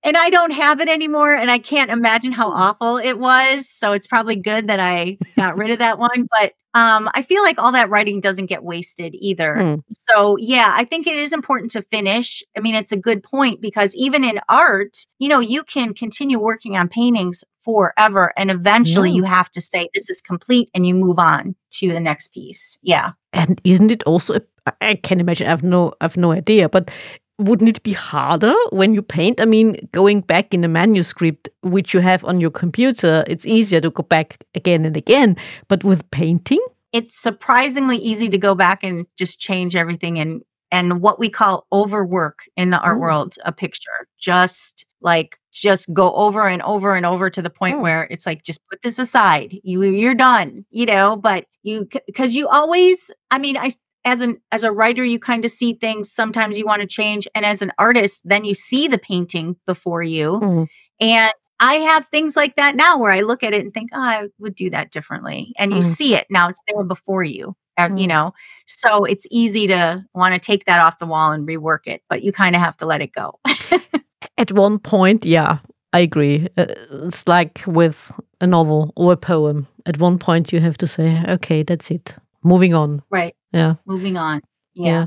[0.04, 3.68] and I don't have it anymore and I can't imagine how awful it was.
[3.68, 7.42] So it's probably good that I got rid of that one, but um I feel
[7.42, 9.56] like all that writing doesn't get wasted either.
[9.56, 9.82] Mm.
[10.10, 12.42] So yeah, I think it is important to finish.
[12.56, 16.38] I mean, it's a good point because even in art, you know, you can continue
[16.38, 19.16] working on paintings forever and eventually yeah.
[19.16, 22.78] you have to say this is complete and you move on to the next piece.
[22.82, 23.12] Yeah.
[23.32, 24.40] And isn't it also
[24.80, 25.48] I can imagine.
[25.48, 26.68] I've no, I've no idea.
[26.68, 26.90] But
[27.38, 29.40] wouldn't it be harder when you paint?
[29.40, 33.80] I mean, going back in the manuscript which you have on your computer, it's easier
[33.80, 35.36] to go back again and again.
[35.68, 41.00] But with painting, it's surprisingly easy to go back and just change everything and and
[41.00, 43.00] what we call overwork in the art oh.
[43.00, 47.76] world a picture just like just go over and over and over to the point
[47.76, 47.80] oh.
[47.80, 52.34] where it's like just put this aside you you're done you know but you because
[52.34, 53.70] you always i mean i
[54.08, 57.28] as an as a writer you kind of see things sometimes you want to change
[57.34, 60.64] and as an artist then you see the painting before you mm-hmm.
[60.98, 64.00] and i have things like that now where i look at it and think oh,
[64.00, 65.88] i would do that differently and you mm-hmm.
[65.88, 67.98] see it now it's there before you mm-hmm.
[67.98, 68.32] you know
[68.66, 72.22] so it's easy to want to take that off the wall and rework it but
[72.22, 73.38] you kind of have to let it go
[74.38, 75.58] at one point yeah
[75.90, 76.46] I agree.
[76.54, 76.66] Uh,
[77.06, 79.68] it's like with a novel or a poem.
[79.86, 82.16] At one point, you have to say, okay, that's it.
[82.44, 83.02] Moving on.
[83.08, 83.34] Right.
[83.52, 83.74] Yeah.
[83.86, 84.42] Moving on.
[84.74, 84.86] Yeah.
[84.86, 85.06] yeah.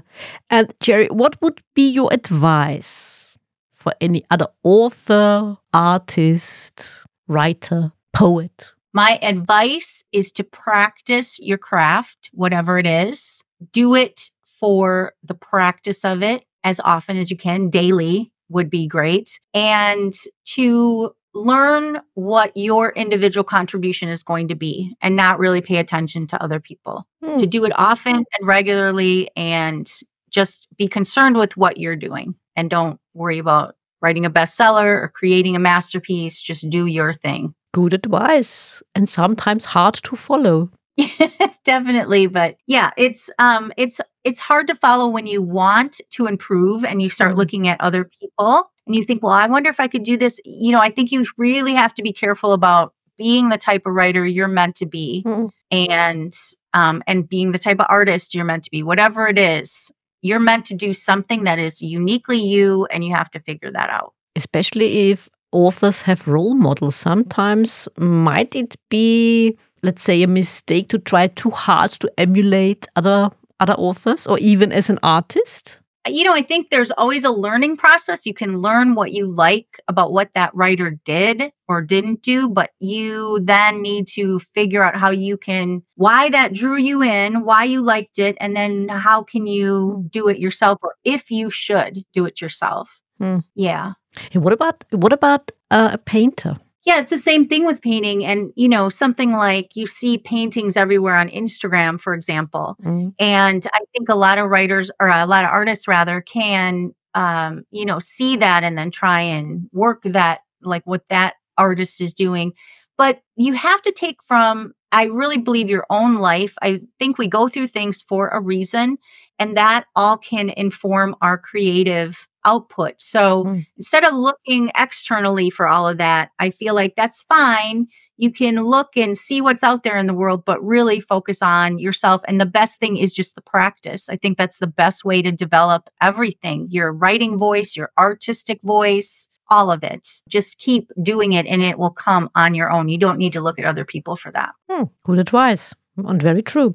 [0.49, 3.37] And Cherie, what would be your advice
[3.71, 8.73] for any other author, artist, writer, poet?
[8.93, 13.43] My advice is to practice your craft, whatever it is.
[13.71, 18.87] Do it for the practice of it as often as you can, daily would be
[18.87, 19.39] great.
[19.53, 20.13] And
[20.45, 26.27] to learn what your individual contribution is going to be and not really pay attention
[26.27, 27.07] to other people.
[27.23, 27.37] Hmm.
[27.37, 29.89] To do it often and regularly and
[30.29, 35.11] just be concerned with what you're doing and don't worry about writing a bestseller or
[35.13, 36.41] creating a masterpiece.
[36.41, 37.53] Just do your thing.
[37.73, 40.71] Good advice and sometimes hard to follow.
[41.63, 46.85] Definitely, but yeah, it's um it's it's hard to follow when you want to improve
[46.85, 47.37] and you start mm.
[47.37, 50.39] looking at other people and you think, well, I wonder if I could do this.
[50.45, 53.93] You know, I think you really have to be careful about being the type of
[53.93, 55.45] writer you're meant to be mm-hmm.
[55.69, 56.33] and
[56.73, 59.91] um, and being the type of artist you're meant to be whatever it is
[60.23, 63.91] you're meant to do something that is uniquely you and you have to figure that
[63.91, 70.89] out especially if authors have role models sometimes might it be let's say a mistake
[70.89, 73.29] to try too hard to emulate other
[73.61, 77.77] other authors or even as an artist you know, I think there's always a learning
[77.77, 78.25] process.
[78.25, 82.71] You can learn what you like about what that writer did or didn't do, but
[82.79, 87.65] you then need to figure out how you can, why that drew you in, why
[87.65, 92.03] you liked it, and then how can you do it yourself or if you should
[92.13, 92.99] do it yourself.
[93.19, 93.39] Hmm.
[93.55, 93.93] Yeah.
[94.33, 96.57] And what about, what about uh, a painter?
[96.83, 98.25] Yeah, it's the same thing with painting.
[98.25, 102.75] And, you know, something like you see paintings everywhere on Instagram, for example.
[102.83, 103.13] Mm.
[103.19, 107.63] And I think a lot of writers or a lot of artists rather can, um,
[107.71, 112.13] you know, see that and then try and work that, like what that artist is
[112.13, 112.53] doing.
[112.97, 116.55] But you have to take from, I really believe your own life.
[116.61, 118.97] I think we go through things for a reason
[119.41, 122.93] and that all can inform our creative output.
[122.99, 123.65] So Mm.
[123.77, 127.87] instead of looking externally for all of that, I feel like that's fine.
[128.17, 131.77] You can look and see what's out there in the world, but really focus on
[131.77, 132.21] yourself.
[132.27, 134.09] And the best thing is just the practice.
[134.09, 139.27] I think that's the best way to develop everything your writing voice, your artistic voice,
[139.49, 140.07] all of it.
[140.27, 142.89] Just keep doing it and it will come on your own.
[142.89, 144.51] You don't need to look at other people for that.
[144.69, 146.73] Hmm, good advice and very true.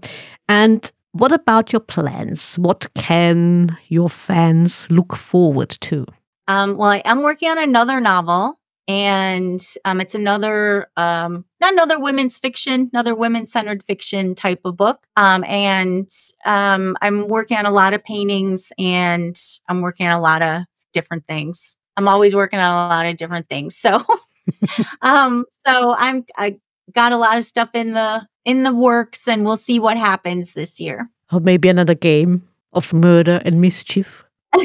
[0.49, 2.57] And what about your plans?
[2.59, 6.07] What can your fans look forward to?
[6.49, 11.99] Um, well, I am working on another novel, and um, it's another um, not another
[11.99, 15.07] women's fiction, another women centered fiction type of book.
[15.17, 16.09] Um, and
[16.45, 19.37] um, I'm working on a lot of paintings, and
[19.69, 20.63] I'm working on a lot of
[20.93, 21.77] different things.
[21.97, 23.77] I'm always working on a lot of different things.
[23.77, 24.05] So,
[25.03, 26.59] um, so I'm I
[26.93, 30.53] got a lot of stuff in the in the works, and we'll see what happens
[30.53, 31.11] this year.
[31.33, 34.25] Or maybe another game of murder and mischief?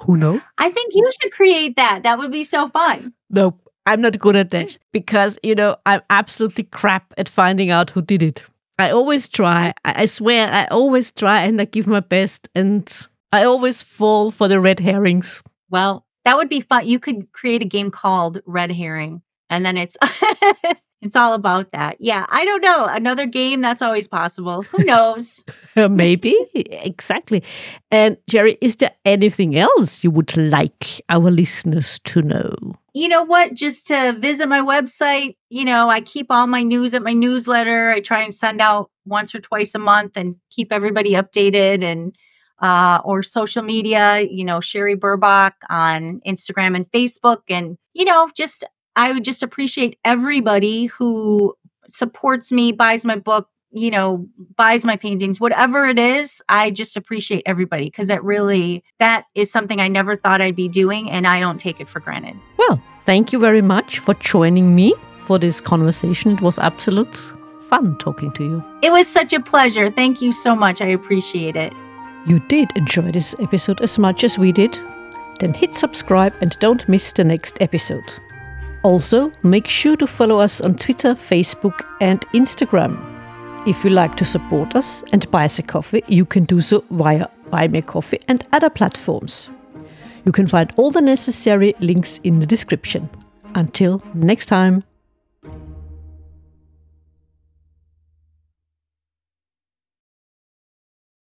[0.00, 0.40] Who knows?
[0.58, 2.02] I think you should create that.
[2.04, 3.12] That would be so fun.
[3.28, 7.90] No, I'm not good at that because, you know, I'm absolutely crap at finding out
[7.90, 8.44] who did it.
[8.78, 9.72] I always try.
[9.84, 12.88] I, I swear, I always try and I give my best and
[13.32, 15.42] I always fall for the red herrings.
[15.70, 16.86] Well, that would be fun.
[16.86, 19.96] You could create a game called Red Herring, and then it's
[21.06, 21.96] it's all about that.
[22.00, 22.86] Yeah, I don't know.
[22.86, 24.62] Another game that's always possible.
[24.62, 25.44] Who knows?
[25.76, 27.42] Maybe, exactly.
[27.90, 32.54] And Cherie, is there anything else you would like our listeners to know?
[32.96, 33.52] you know what?
[33.52, 35.36] Just to visit my website.
[35.50, 37.90] You know, I keep all my news at my newsletter.
[37.90, 42.16] I try and send out once or twice a month and keep everybody updated and
[42.62, 47.42] uh, or social media, you know, Cherie Burbach on Instagram and Facebook.
[47.50, 48.64] And, you know, just,
[48.96, 51.54] I would just appreciate everybody who
[51.86, 54.26] supports me, buys my book, you know,
[54.56, 56.42] buys my paintings, whatever it is.
[56.48, 60.68] I just appreciate everybody because it really, that is something I never thought I'd be
[60.68, 62.36] doing and I don't take it for granted.
[62.56, 66.30] Well, thank you very much for joining me for this conversation.
[66.30, 67.16] It was absolute
[67.60, 68.64] fun talking to you.
[68.82, 69.90] It was such a pleasure.
[69.90, 70.80] Thank you so much.
[70.80, 71.72] I appreciate it.
[72.26, 74.78] You did enjoy this episode as much as we did?
[75.38, 78.14] Then hit subscribe and don't miss the next episode.
[78.86, 82.96] Also, make sure to follow us on Twitter, Facebook, and Instagram.
[83.66, 86.84] If you like to support us and buy us a coffee, you can do so
[86.90, 89.50] via Buy Me Coffee and other platforms.
[90.24, 93.10] You can find all the necessary links in the description.
[93.56, 94.84] Until next time.